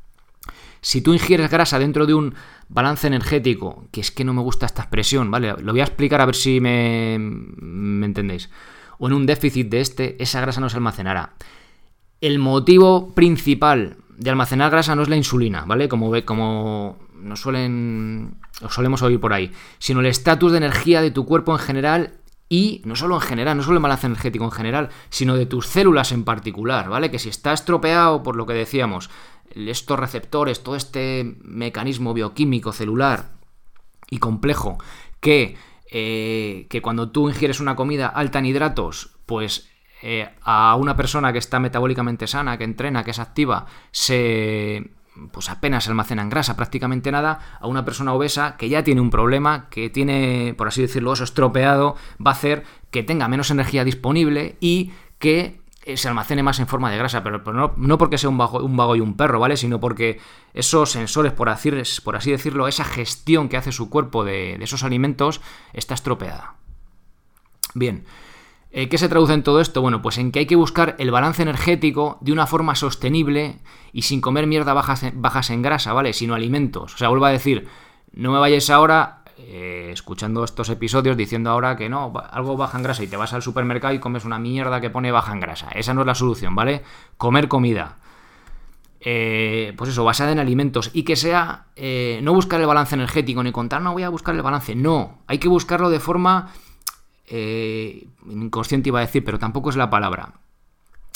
Si 0.81 0.99
tú 0.99 1.13
ingieres 1.13 1.49
grasa 1.49 1.79
dentro 1.79 2.05
de 2.05 2.13
un 2.13 2.35
balance 2.67 3.07
energético, 3.07 3.85
que 3.89 4.01
es 4.01 4.11
que 4.11 4.25
no 4.25 4.33
me 4.33 4.41
gusta 4.41 4.65
esta 4.65 4.81
expresión, 4.81 5.31
¿vale? 5.31 5.55
Lo 5.61 5.71
voy 5.71 5.79
a 5.79 5.85
explicar 5.85 6.19
a 6.19 6.25
ver 6.25 6.35
si 6.35 6.59
me, 6.59 7.15
me 7.19 8.05
entendéis. 8.05 8.49
O 8.97 9.07
en 9.07 9.13
un 9.13 9.25
déficit 9.25 9.69
de 9.69 9.79
este, 9.79 10.21
esa 10.21 10.41
grasa 10.41 10.59
no 10.59 10.67
se 10.67 10.75
almacenará 10.75 11.31
el 12.21 12.39
motivo 12.39 13.13
principal 13.13 13.97
de 14.17 14.29
almacenar 14.29 14.71
grasa 14.71 14.95
no 14.95 15.03
es 15.03 15.09
la 15.09 15.15
insulina, 15.15 15.63
¿vale? 15.65 15.87
Como, 15.87 16.11
como 16.25 16.97
nos 17.15 17.41
suelen, 17.41 18.37
solemos 18.69 19.01
oír 19.01 19.19
por 19.19 19.33
ahí, 19.33 19.51
sino 19.79 19.99
el 19.99 20.07
estatus 20.07 20.51
de 20.51 20.57
energía 20.57 21.01
de 21.01 21.11
tu 21.11 21.25
cuerpo 21.25 21.53
en 21.53 21.59
general 21.59 22.13
y 22.49 22.81
no 22.85 22.95
solo 22.95 23.15
en 23.15 23.21
general, 23.21 23.57
no 23.57 23.63
solo 23.63 23.77
el 23.77 23.83
balance 23.83 24.07
energético 24.07 24.45
en 24.45 24.51
general, 24.51 24.89
sino 25.09 25.35
de 25.35 25.45
tus 25.45 25.67
células 25.67 26.11
en 26.11 26.23
particular, 26.23 26.89
¿vale? 26.89 27.11
Que 27.11 27.19
si 27.19 27.29
está 27.29 27.53
estropeado 27.53 28.23
por 28.23 28.35
lo 28.35 28.45
que 28.45 28.53
decíamos, 28.53 29.09
estos 29.53 29.99
receptores, 29.99 30.63
todo 30.63 30.75
este 30.75 31.35
mecanismo 31.43 32.13
bioquímico 32.13 32.71
celular 32.71 33.31
y 34.09 34.19
complejo 34.19 34.77
que, 35.19 35.57
eh, 35.91 36.67
que 36.69 36.81
cuando 36.81 37.11
tú 37.11 37.29
ingieres 37.29 37.59
una 37.59 37.75
comida 37.75 38.07
alta 38.07 38.39
en 38.39 38.45
hidratos, 38.45 39.11
pues 39.25 39.69
eh, 40.01 40.29
a 40.43 40.75
una 40.75 40.95
persona 40.95 41.33
que 41.33 41.39
está 41.39 41.59
metabólicamente 41.59 42.27
sana, 42.27 42.57
que 42.57 42.63
entrena, 42.63 43.03
que 43.03 43.11
es 43.11 43.19
activa, 43.19 43.65
se 43.91 44.91
pues 45.31 45.49
apenas 45.49 45.87
almacena 45.87 46.21
en 46.21 46.29
grasa, 46.29 46.55
prácticamente 46.55 47.11
nada, 47.11 47.39
a 47.59 47.67
una 47.67 47.85
persona 47.85 48.13
obesa 48.13 48.55
que 48.57 48.69
ya 48.69 48.83
tiene 48.83 49.01
un 49.01 49.09
problema, 49.09 49.67
que 49.69 49.89
tiene, 49.89 50.53
por 50.57 50.67
así 50.67 50.81
decirlo, 50.81 51.13
eso 51.13 51.23
estropeado, 51.23 51.95
va 52.23 52.31
a 52.31 52.33
hacer 52.33 52.63
que 52.91 53.03
tenga 53.03 53.27
menos 53.27 53.49
energía 53.51 53.83
disponible 53.83 54.57
y 54.59 54.91
que 55.17 55.59
eh, 55.85 55.97
se 55.97 56.07
almacene 56.07 56.43
más 56.43 56.59
en 56.59 56.67
forma 56.67 56.91
de 56.91 56.97
grasa, 56.97 57.23
pero, 57.23 57.41
no, 57.77 57.97
porque 57.97 58.17
sea 58.17 58.29
un 58.29 58.37
vago, 58.37 58.95
y 58.95 58.99
un 58.99 59.17
perro, 59.17 59.39
¿vale? 59.39 59.57
Sino 59.57 59.79
porque 59.79 60.19
esos 60.53 60.91
sensores, 60.91 61.33
por 61.33 61.49
así, 61.49 61.71
por 62.03 62.15
así 62.15 62.31
decirlo, 62.31 62.67
esa 62.67 62.83
gestión 62.83 63.49
que 63.49 63.57
hace 63.57 63.71
su 63.71 63.89
cuerpo 63.89 64.23
de 64.23 64.55
esos 64.55 64.83
alimentos 64.83 65.41
está 65.73 65.93
estropeada. 65.93 66.55
Bien, 67.73 68.05
¿qué 68.85 68.97
se 68.99 69.09
traduce 69.09 69.33
en 69.33 69.41
todo 69.41 69.59
esto? 69.59 69.81
Bueno, 69.81 70.03
pues 70.03 70.19
en 70.19 70.31
que 70.31 70.39
hay 70.39 70.45
que 70.45 70.55
buscar 70.55 70.95
el 70.99 71.09
balance 71.09 71.41
energético 71.41 72.19
de 72.21 72.31
una 72.31 72.45
forma 72.45 72.75
sostenible 72.75 73.57
y 73.91 74.03
sin 74.03 74.21
comer 74.21 74.45
mierda 74.45 74.73
bajas 74.73 75.01
en, 75.01 75.19
bajas 75.19 75.49
en 75.49 75.63
grasa, 75.63 75.93
¿vale? 75.93 76.13
Sino 76.13 76.35
alimentos. 76.35 76.93
O 76.93 76.97
sea, 76.97 77.09
vuelvo 77.09 77.25
a 77.25 77.31
decir, 77.31 77.67
no 78.13 78.31
me 78.31 78.37
vayáis 78.37 78.69
ahora 78.69 79.23
eh, 79.39 79.89
escuchando 79.91 80.43
estos 80.43 80.69
episodios 80.69 81.17
diciendo 81.17 81.49
ahora 81.49 81.75
que 81.75 81.89
no, 81.89 82.13
algo 82.31 82.57
baja 82.57 82.77
en 82.77 82.83
grasa 82.83 83.03
y 83.03 83.07
te 83.07 83.17
vas 83.17 83.33
al 83.33 83.41
supermercado 83.41 83.93
y 83.93 83.99
comes 83.99 84.25
una 84.25 84.37
mierda 84.37 84.79
que 84.79 84.91
pone 84.91 85.11
baja 85.11 85.33
en 85.33 85.39
grasa. 85.39 85.69
Esa 85.69 85.95
no 85.95 86.01
es 86.01 86.07
la 86.07 86.15
solución, 86.15 86.53
¿vale? 86.53 86.83
Comer 87.17 87.47
comida. 87.47 87.97
Eh, 88.99 89.73
pues 89.77 89.91
eso, 89.91 90.03
basada 90.03 90.31
en 90.31 90.39
alimentos 90.39 90.89
y 90.93 91.03
que 91.03 91.15
sea, 91.15 91.67
eh, 91.75 92.19
no 92.23 92.33
buscar 92.33 92.59
el 92.59 92.67
balance 92.67 92.95
energético 92.95 93.43
ni 93.43 93.51
contar, 93.51 93.81
no 93.81 93.93
voy 93.93 94.03
a 94.03 94.09
buscar 94.09 94.35
el 94.35 94.41
balance, 94.41 94.75
no, 94.75 95.19
hay 95.27 95.37
que 95.37 95.47
buscarlo 95.47 95.89
de 95.89 95.99
forma 95.99 96.51
inconsciente 97.29 98.89
iba 98.89 98.99
a 98.99 99.05
decir, 99.05 99.23
pero 99.23 99.39
tampoco 99.39 99.69
es 99.69 99.75
la 99.75 99.89
palabra. 99.89 100.33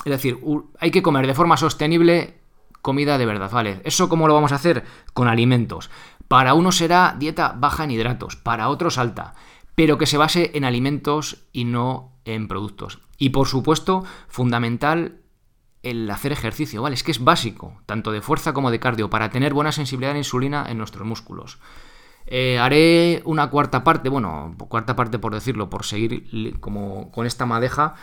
Es 0.04 0.12
decir, 0.12 0.40
hay 0.80 0.92
que 0.92 1.02
comer 1.02 1.28
de 1.28 1.34
forma 1.34 1.58
sostenible 1.58 2.40
comida 2.82 3.18
de 3.18 3.26
verdad, 3.26 3.52
¿vale? 3.52 3.82
¿Eso 3.84 4.10
cómo 4.10 4.28
lo 4.28 4.34
vamos 4.34 4.52
a 4.52 4.56
hacer? 4.56 4.84
Con 5.14 5.28
alimentos. 5.28 5.90
Para 6.28 6.54
uno 6.54 6.72
será 6.72 7.16
dieta 7.18 7.54
baja 7.58 7.84
en 7.84 7.92
hidratos, 7.92 8.36
para 8.36 8.70
otros 8.70 8.98
alta, 8.98 9.36
pero 9.76 9.98
que 9.98 10.06
se 10.08 10.18
base 10.18 10.52
en 10.56 10.66
alimentos 10.66 11.44
y 11.52 11.66
no 11.66 12.14
en 12.26 12.48
productos. 12.48 13.00
Y 13.18 13.30
por 13.30 13.48
supuesto, 13.48 14.04
fundamental 14.28 15.20
el 15.84 16.10
hacer 16.10 16.32
ejercicio, 16.32 16.82
¿vale? 16.82 16.96
Es 16.96 17.04
que 17.04 17.12
es 17.12 17.24
básico, 17.24 17.80
tanto 17.86 18.12
de 18.12 18.22
fuerza 18.22 18.54
como 18.54 18.72
de 18.72 18.80
cardio, 18.80 19.10
para 19.10 19.30
tener 19.30 19.54
buena 19.54 19.72
sensibilidad 19.72 20.12
a 20.12 20.14
la 20.16 20.20
insulina 20.20 20.66
en 20.68 20.78
nuestros 20.78 21.06
músculos. 21.06 21.60
Eh, 22.28 22.60
haré 22.60 23.22
una 23.26 23.50
cuarta 23.50 23.84
parte, 23.84 24.10
bueno, 24.10 24.56
cuarta 24.70 24.96
parte 24.96 25.20
por 25.20 25.34
decirlo, 25.34 25.70
por 25.70 25.86
seguir 25.86 26.60
como 26.60 27.12
con 27.12 27.26
esta 27.26 27.46
madeja 27.46 27.96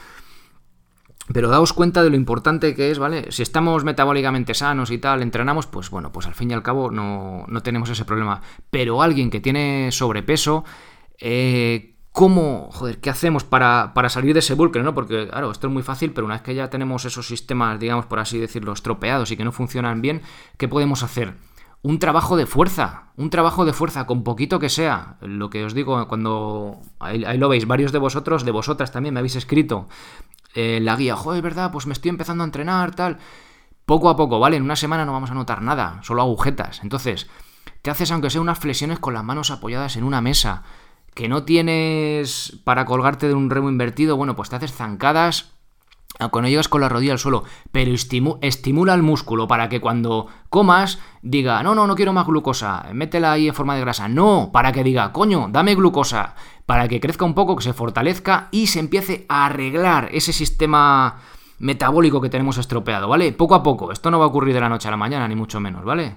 pero 1.33 1.50
daos 1.50 1.72
cuenta 1.72 2.02
de 2.02 2.11
lo 2.11 2.16
importante 2.16 2.74
que 2.74 2.90
es, 2.90 2.98
¿vale? 2.98 3.31
Si 3.31 3.42
estamos 3.42 3.85
metabólicamente 3.85 4.54
sanos 4.54 4.90
y 4.90 4.98
tal, 4.98 5.22
entrenamos, 5.22 5.66
pues 5.66 5.90
bueno, 5.90 6.11
pues 6.11 6.26
al 6.26 6.35
fin 6.35 6.50
y 6.50 6.54
al 6.54 6.62
cabo 6.62 6.90
no, 6.90 7.46
tenemos 7.62 7.90
ese 7.90 8.04
problema. 8.04 8.40
Pero 8.70 9.02
alguien 9.02 9.31
que 9.31 9.40
tiene 9.40 9.90
sobrepeso, 9.92 10.64
eh, 11.18 11.96
¿cómo, 12.12 12.70
joder, 12.72 12.98
qué 12.98 13.11
hacemos 13.11 13.44
para, 13.44 13.92
salir 14.09 14.33
de 14.33 14.40
ese 14.40 14.54
bucle, 14.54 14.83
¿no? 14.83 14.94
Porque, 14.94 15.28
claro, 15.28 15.50
esto 15.50 15.66
es 15.66 15.72
muy 15.72 15.83
fácil, 15.83 16.12
pero 16.12 16.24
una 16.24 16.37
vez 16.37 16.42
que 16.42 16.54
ya 16.54 16.70
tenemos 16.70 17.04
esos 17.04 17.26
sistemas, 17.26 17.78
digamos, 17.78 18.07
por 18.07 18.20
así 18.20 18.38
decirlo, 18.38 18.72
estropeados 18.72 19.31
y 19.31 19.37
que 19.37 19.44
no 19.44 19.52
funcionan 19.52 20.00
bien, 20.00 20.22
¿qué 20.57 20.66
podemos 20.66 21.02
hacer? 21.02 21.35
Un 21.88 21.98
trabajo 21.98 22.37
de 22.37 22.44
fuerza, 22.44 23.05
un 23.16 23.31
trabajo 23.31 23.64
de 23.64 23.72
fuerza, 23.72 24.05
con 24.05 24.22
poquito 24.22 24.59
que 24.59 24.68
sea. 24.68 25.16
Lo 25.22 25.48
que 25.48 25.64
os 25.64 25.72
digo, 25.72 26.07
cuando 26.07 26.83
ahí, 26.98 27.38
lo 27.38 27.48
veis, 27.48 27.66
varios 27.66 27.92
de 27.92 27.98
vosotros, 27.98 28.44
de 28.44 28.51
vosotras 28.51 28.92
también 28.92 29.14
me 29.14 29.20
habéis 29.20 29.37
escrito 29.37 29.88
eh, 30.55 30.81
la 30.83 30.96
guía, 30.96 31.16
joder, 31.16 31.40
¿verdad? 31.40 31.72
Pues 31.72 31.87
me 31.87 31.94
estoy 31.94 32.11
empezando 32.11 32.44
a 32.44 32.46
entrenar, 32.46 32.94
tal. 32.94 33.16
Poco 33.87 34.11
a 34.11 34.16
poco, 34.16 34.38
¿vale? 34.38 34.59
En 34.59 34.64
una 34.64 34.77
semana 34.77 35.07
no 35.07 35.12
vamos 35.12 35.31
a 35.31 35.35
notar 35.35 35.62
nada, 35.62 36.01
solo 36.03 36.20
agujetas. 36.20 36.83
Entonces, 36.83 37.27
te 37.81 37.90
haces 37.90 38.12
aunque 38.12 38.29
sea 38.29 38.42
unas 38.42 38.59
flexiones 38.59 38.98
con 38.98 39.14
las 39.14 39.24
manos 39.24 39.51
apoyadas 39.51 39.96
en 39.96 40.05
una 40.05 40.20
mesa. 40.20 40.64
Que 41.14 41.27
no 41.27 41.44
tienes 41.44 42.61
para 42.64 42.85
colgarte 42.85 43.29
de 43.29 43.35
un 43.35 43.48
remo 43.48 43.70
invertido, 43.70 44.18
bueno, 44.18 44.37
pues 44.37 44.51
te 44.51 44.57
haces 44.57 44.74
zancadas 44.74 45.55
cuando 46.31 46.48
llegas 46.48 46.68
con 46.68 46.81
la 46.81 46.88
rodilla 46.88 47.12
al 47.12 47.18
suelo, 47.18 47.44
pero 47.70 47.92
estimula 47.92 48.94
el 48.94 49.02
músculo 49.02 49.46
para 49.46 49.68
que 49.68 49.81
cuando 49.81 50.26
comas 50.50 50.98
diga, 51.22 51.62
no, 51.62 51.74
no, 51.74 51.87
no 51.87 51.94
quiero 51.94 52.12
más 52.12 52.26
glucosa, 52.26 52.87
métela 52.92 53.33
ahí 53.33 53.48
en 53.48 53.54
forma 53.54 53.76
de 53.76 53.83
grasa. 53.83 54.09
No, 54.09 54.50
para 54.52 54.72
que 54.72 54.83
diga, 54.83 55.12
coño, 55.12 55.48
dame 55.50 55.76
glucosa, 55.76 56.35
para 56.66 56.88
que 56.88 57.00
crezca 57.00 57.24
un 57.24 57.35
poco, 57.35 57.57
que 57.57 57.62
se 57.62 57.72
fortalezca 57.72 58.48
y 58.50 58.66
se 58.66 58.81
empiece 58.81 59.26
a 59.28 59.46
arreglar 59.46 60.09
ese 60.12 60.33
sistema 60.33 61.18
metabólico 61.61 62.20
que 62.20 62.31
tenemos 62.31 62.59
estropeado, 62.59 63.09
¿vale? 63.09 63.33
Poco 63.33 63.54
a 63.54 63.62
poco, 63.62 63.92
esto 63.92 64.11
no 64.11 64.18
va 64.18 64.24
a 64.24 64.28
ocurrir 64.28 64.54
de 64.54 64.61
la 64.61 64.68
noche 64.68 64.88
a 64.88 64.90
la 64.90 64.96
mañana, 64.96 65.28
ni 65.28 65.37
mucho 65.37 65.61
menos, 65.61 65.85
¿vale? 65.85 66.16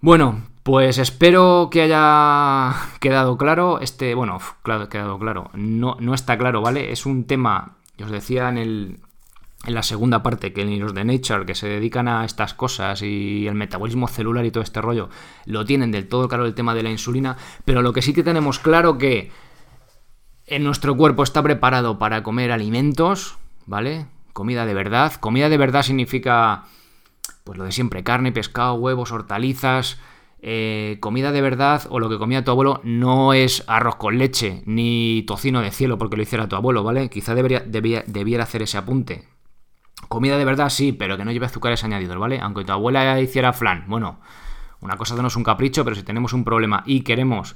Bueno, 0.00 0.42
pues 0.62 0.98
espero 0.98 1.68
que 1.70 1.82
haya 1.82 2.74
quedado 3.00 3.36
claro. 3.36 3.80
Este, 3.80 4.14
bueno, 4.14 4.38
claro, 4.62 4.88
quedado 4.88 5.18
claro. 5.18 5.50
No, 5.54 5.96
no 6.00 6.14
está 6.14 6.38
claro, 6.38 6.62
¿vale? 6.62 6.92
Es 6.92 7.06
un 7.06 7.24
tema 7.24 7.76
os 8.02 8.10
decía 8.10 8.48
en, 8.48 8.58
el, 8.58 9.00
en 9.64 9.74
la 9.74 9.82
segunda 9.82 10.22
parte 10.22 10.52
que 10.52 10.64
los 10.64 10.94
de 10.94 11.04
Nature 11.04 11.46
que 11.46 11.54
se 11.54 11.68
dedican 11.68 12.08
a 12.08 12.24
estas 12.24 12.54
cosas 12.54 13.02
y 13.02 13.46
el 13.46 13.54
metabolismo 13.54 14.08
celular 14.08 14.44
y 14.44 14.50
todo 14.50 14.62
este 14.62 14.80
rollo 14.80 15.08
lo 15.46 15.64
tienen 15.64 15.90
del 15.90 16.08
todo 16.08 16.28
claro 16.28 16.46
el 16.46 16.54
tema 16.54 16.74
de 16.74 16.82
la 16.82 16.90
insulina, 16.90 17.36
pero 17.64 17.82
lo 17.82 17.92
que 17.92 18.02
sí 18.02 18.12
que 18.12 18.22
tenemos 18.22 18.58
claro 18.58 18.98
que 18.98 19.30
en 20.46 20.64
nuestro 20.64 20.96
cuerpo 20.96 21.22
está 21.22 21.42
preparado 21.42 21.98
para 21.98 22.22
comer 22.22 22.50
alimentos, 22.50 23.38
¿vale? 23.66 24.06
Comida 24.32 24.66
de 24.66 24.74
verdad. 24.74 25.14
Comida 25.14 25.48
de 25.48 25.58
verdad 25.58 25.82
significa 25.82 26.64
pues 27.44 27.58
lo 27.58 27.64
de 27.64 27.72
siempre, 27.72 28.02
carne, 28.02 28.32
pescado, 28.32 28.74
huevos, 28.74 29.12
hortalizas, 29.12 29.98
eh, 30.42 30.96
comida 31.00 31.32
de 31.32 31.42
verdad 31.42 31.82
o 31.90 32.00
lo 32.00 32.08
que 32.08 32.18
comía 32.18 32.44
tu 32.44 32.50
abuelo 32.50 32.80
no 32.82 33.34
es 33.34 33.62
arroz 33.66 33.96
con 33.96 34.16
leche 34.16 34.62
ni 34.64 35.22
tocino 35.26 35.60
de 35.60 35.70
cielo 35.70 35.98
porque 35.98 36.16
lo 36.16 36.22
hiciera 36.22 36.48
tu 36.48 36.56
abuelo, 36.56 36.82
¿vale? 36.82 37.10
Quizá 37.10 37.34
debería, 37.34 37.60
debiera 37.60 38.44
hacer 38.44 38.62
ese 38.62 38.78
apunte. 38.78 39.28
Comida 40.08 40.38
de 40.38 40.46
verdad 40.46 40.70
sí, 40.70 40.92
pero 40.92 41.18
que 41.18 41.24
no 41.24 41.32
lleve 41.32 41.46
azúcares 41.46 41.84
añadidos, 41.84 42.18
¿vale? 42.18 42.40
Aunque 42.40 42.64
tu 42.64 42.72
abuela 42.72 43.20
hiciera 43.20 43.52
flan. 43.52 43.84
Bueno, 43.86 44.20
una 44.80 44.96
cosa 44.96 45.14
no 45.16 45.28
es 45.28 45.36
un 45.36 45.44
capricho, 45.44 45.84
pero 45.84 45.94
si 45.94 46.02
tenemos 46.02 46.32
un 46.32 46.44
problema 46.44 46.82
y 46.86 47.02
queremos 47.02 47.54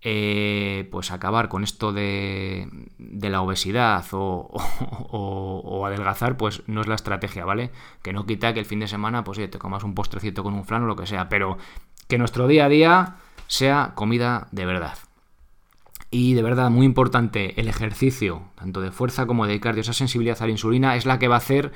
eh, 0.00 0.88
pues 0.90 1.10
acabar 1.10 1.48
con 1.48 1.64
esto 1.64 1.92
de, 1.92 2.68
de 2.98 3.30
la 3.30 3.42
obesidad 3.42 4.04
o, 4.12 4.50
o, 5.10 5.86
adelgazar, 5.86 6.36
pues 6.36 6.62
no 6.66 6.80
es 6.80 6.88
la 6.88 6.94
estrategia, 6.96 7.44
¿vale? 7.44 7.70
Que 8.02 8.12
no 8.12 8.26
quita 8.26 8.54
que 8.54 8.60
el 8.60 8.66
fin 8.66 8.80
de 8.80 8.88
semana, 8.88 9.24
pues 9.24 9.38
te 9.38 9.58
comas 9.58 9.84
un 9.84 9.94
postrecito 9.94 10.42
con 10.42 10.54
un 10.54 10.64
flan 10.64 10.82
o 10.82 10.86
lo 10.86 10.96
que 10.96 11.06
sea, 11.06 11.28
pero 11.28 11.58
que 12.08 12.18
nuestro 12.18 12.48
día 12.48 12.64
a 12.64 12.68
día 12.68 13.16
sea 13.46 13.92
comida 13.94 14.48
de 14.50 14.66
verdad. 14.66 14.98
Y 16.10 16.34
de 16.34 16.42
verdad, 16.42 16.70
muy 16.70 16.86
importante, 16.86 17.60
el 17.60 17.68
ejercicio, 17.68 18.42
tanto 18.54 18.80
de 18.80 18.90
fuerza 18.90 19.26
como 19.26 19.46
de 19.46 19.60
cardio, 19.60 19.82
esa 19.82 19.92
sensibilidad 19.92 20.40
a 20.40 20.46
la 20.46 20.52
insulina 20.52 20.96
es 20.96 21.04
la 21.04 21.18
que 21.18 21.28
va 21.28 21.34
a 21.34 21.38
hacer 21.38 21.72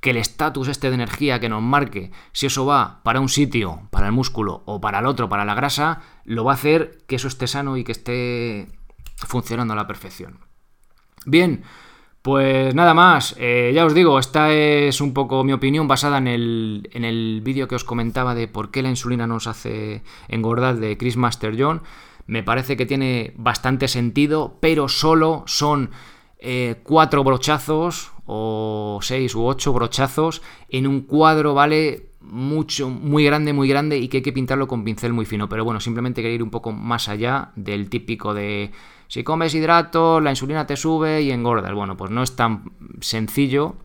que 0.00 0.10
el 0.10 0.16
estatus 0.16 0.68
este 0.68 0.88
de 0.88 0.94
energía 0.94 1.40
que 1.40 1.48
nos 1.48 1.62
marque, 1.62 2.10
si 2.32 2.46
eso 2.46 2.66
va 2.66 3.00
para 3.04 3.20
un 3.20 3.28
sitio, 3.28 3.88
para 3.90 4.06
el 4.06 4.12
músculo, 4.12 4.62
o 4.66 4.80
para 4.80 4.98
el 4.98 5.06
otro, 5.06 5.28
para 5.28 5.44
la 5.44 5.54
grasa, 5.54 6.00
lo 6.24 6.44
va 6.44 6.52
a 6.52 6.54
hacer 6.54 6.98
que 7.06 7.16
eso 7.16 7.28
esté 7.28 7.46
sano 7.46 7.76
y 7.76 7.84
que 7.84 7.92
esté 7.92 8.68
funcionando 9.16 9.74
a 9.74 9.76
la 9.76 9.86
perfección. 9.86 10.40
Bien, 11.24 11.62
pues 12.22 12.72
nada 12.74 12.94
más, 12.94 13.34
eh, 13.38 13.72
ya 13.74 13.84
os 13.84 13.94
digo, 13.94 14.20
esta 14.20 14.52
es 14.52 15.00
un 15.00 15.12
poco 15.12 15.42
mi 15.42 15.52
opinión 15.52 15.88
basada 15.88 16.18
en 16.18 16.28
el, 16.28 16.88
en 16.92 17.04
el 17.04 17.40
vídeo 17.42 17.66
que 17.66 17.74
os 17.74 17.82
comentaba 17.82 18.36
de 18.36 18.46
por 18.46 18.70
qué 18.70 18.80
la 18.82 18.90
insulina 18.90 19.26
nos 19.26 19.48
hace 19.48 20.02
engordar 20.28 20.76
de 20.76 20.96
Chris 20.96 21.16
Master 21.16 21.56
John. 21.58 21.82
Me 22.26 22.44
parece 22.44 22.76
que 22.76 22.86
tiene 22.86 23.34
bastante 23.36 23.88
sentido, 23.88 24.58
pero 24.60 24.88
solo 24.88 25.42
son 25.46 25.90
eh, 26.38 26.76
cuatro 26.84 27.24
brochazos 27.24 28.12
o 28.24 29.00
seis 29.02 29.34
u 29.34 29.44
ocho 29.44 29.72
brochazos 29.72 30.42
en 30.68 30.86
un 30.86 31.00
cuadro, 31.00 31.54
¿vale? 31.54 32.11
Mucho, 32.24 32.88
muy 32.88 33.24
grande, 33.24 33.52
muy 33.52 33.68
grande 33.68 33.98
y 33.98 34.08
que 34.08 34.18
hay 34.18 34.22
que 34.22 34.32
pintarlo 34.32 34.68
con 34.68 34.84
pincel 34.84 35.12
muy 35.12 35.26
fino. 35.26 35.48
Pero 35.48 35.64
bueno, 35.64 35.80
simplemente 35.80 36.22
quería 36.22 36.36
ir 36.36 36.42
un 36.42 36.50
poco 36.50 36.72
más 36.72 37.08
allá 37.08 37.52
del 37.56 37.90
típico 37.90 38.32
de 38.32 38.70
si 39.12 39.24
comes 39.24 39.54
hidratos, 39.54 40.22
la 40.22 40.30
insulina 40.30 40.66
te 40.66 40.74
sube 40.74 41.20
y 41.20 41.32
engordas. 41.32 41.74
Bueno, 41.74 41.98
pues 41.98 42.10
no 42.10 42.22
es 42.22 42.34
tan 42.34 42.72
sencillo 43.02 43.76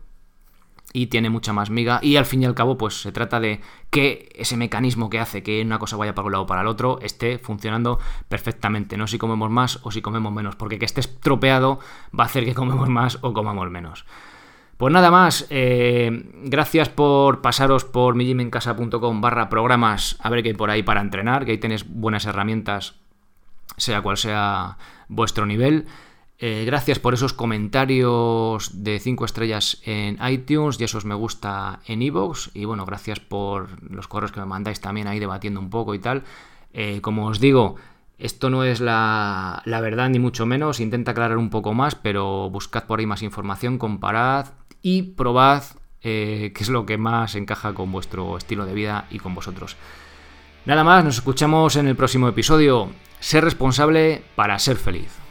y 0.94 1.08
tiene 1.08 1.28
mucha 1.28 1.52
más 1.52 1.68
miga. 1.68 2.00
Y 2.02 2.16
al 2.16 2.24
fin 2.24 2.42
y 2.42 2.46
al 2.46 2.54
cabo, 2.54 2.78
pues 2.78 3.02
se 3.02 3.12
trata 3.12 3.38
de 3.38 3.60
que 3.90 4.30
ese 4.34 4.56
mecanismo 4.56 5.10
que 5.10 5.18
hace 5.18 5.42
que 5.42 5.60
una 5.60 5.78
cosa 5.78 5.98
vaya 5.98 6.14
para 6.14 6.26
un 6.26 6.32
lado 6.32 6.44
o 6.44 6.46
para 6.46 6.62
el 6.62 6.66
otro 6.66 6.98
esté 7.02 7.38
funcionando 7.38 7.98
perfectamente. 8.28 8.96
No 8.96 9.06
si 9.06 9.18
comemos 9.18 9.50
más 9.50 9.80
o 9.82 9.90
si 9.90 10.00
comemos 10.00 10.32
menos. 10.32 10.56
Porque 10.56 10.78
que 10.78 10.86
esté 10.86 11.00
estropeado 11.00 11.78
va 12.18 12.24
a 12.24 12.26
hacer 12.26 12.46
que 12.46 12.54
comemos 12.54 12.88
más 12.88 13.18
o 13.20 13.34
comamos 13.34 13.70
menos. 13.70 14.06
Pues 14.78 14.92
nada 14.92 15.10
más, 15.10 15.46
eh, 15.50 16.08
gracias 16.44 16.88
por 16.88 17.42
pasaros 17.42 17.84
por 17.84 18.14
mijimencasa.com 18.14 19.20
barra 19.20 19.48
programas 19.50 20.16
a 20.20 20.30
ver 20.30 20.42
qué 20.42 20.50
hay 20.50 20.54
por 20.54 20.70
ahí 20.70 20.84
para 20.84 21.00
entrenar, 21.00 21.44
que 21.44 21.50
ahí 21.50 21.58
tenéis 21.58 21.84
buenas 21.86 22.24
herramientas 22.26 22.94
sea 23.76 24.02
cual 24.02 24.16
sea 24.16 24.78
vuestro 25.08 25.46
nivel. 25.46 25.86
Eh, 26.38 26.62
gracias 26.64 27.00
por 27.00 27.14
esos 27.14 27.32
comentarios 27.32 28.84
de 28.84 29.00
5 29.00 29.24
estrellas 29.24 29.82
en 29.84 30.18
iTunes 30.24 30.80
y 30.80 30.84
esos 30.84 31.04
me 31.04 31.14
gusta 31.14 31.80
en 31.86 32.00
iVoox. 32.02 32.50
Y 32.54 32.64
bueno, 32.64 32.86
gracias 32.86 33.18
por 33.18 33.82
los 33.82 34.06
correos 34.06 34.30
que 34.30 34.40
me 34.40 34.46
mandáis 34.46 34.80
también 34.80 35.08
ahí 35.08 35.18
debatiendo 35.18 35.58
un 35.58 35.70
poco 35.70 35.94
y 35.94 35.98
tal. 35.98 36.22
Eh, 36.72 37.00
como 37.00 37.26
os 37.26 37.40
digo, 37.40 37.74
esto 38.18 38.50
no 38.50 38.62
es 38.62 38.80
la, 38.80 39.62
verdad 39.66 40.08
ni 40.08 40.20
mucho 40.20 40.46
menos. 40.46 40.78
Intenta 40.78 41.10
aclarar 41.10 41.38
un 41.38 41.50
poco 41.50 41.74
más, 41.74 41.96
pero 41.96 42.48
buscad 42.50 42.84
por 42.84 43.00
ahí 43.00 43.06
más 43.06 43.22
información, 43.22 43.78
comparad 43.78 44.46
y 44.82 45.02
probad 45.02 45.64
eh, 46.02 46.52
qué 46.54 46.62
es 46.62 46.68
lo 46.68 46.86
que 46.86 46.98
más 46.98 47.34
encaja 47.34 47.74
con 47.74 47.90
vuestro 47.90 48.36
estilo 48.36 48.66
de 48.66 48.74
vida 48.74 49.06
y 49.10 49.18
con 49.18 49.34
vosotros. 49.34 49.76
Nada 50.64 50.84
más, 50.84 51.04
nos 51.04 51.16
escuchamos 51.16 51.76
en 51.76 51.88
el 51.88 51.96
próximo 51.96 52.28
episodio. 52.28 52.90
Ser 53.20 53.44
responsable 53.44 54.22
para 54.36 54.58
ser 54.58 54.76
feliz. 54.76 55.27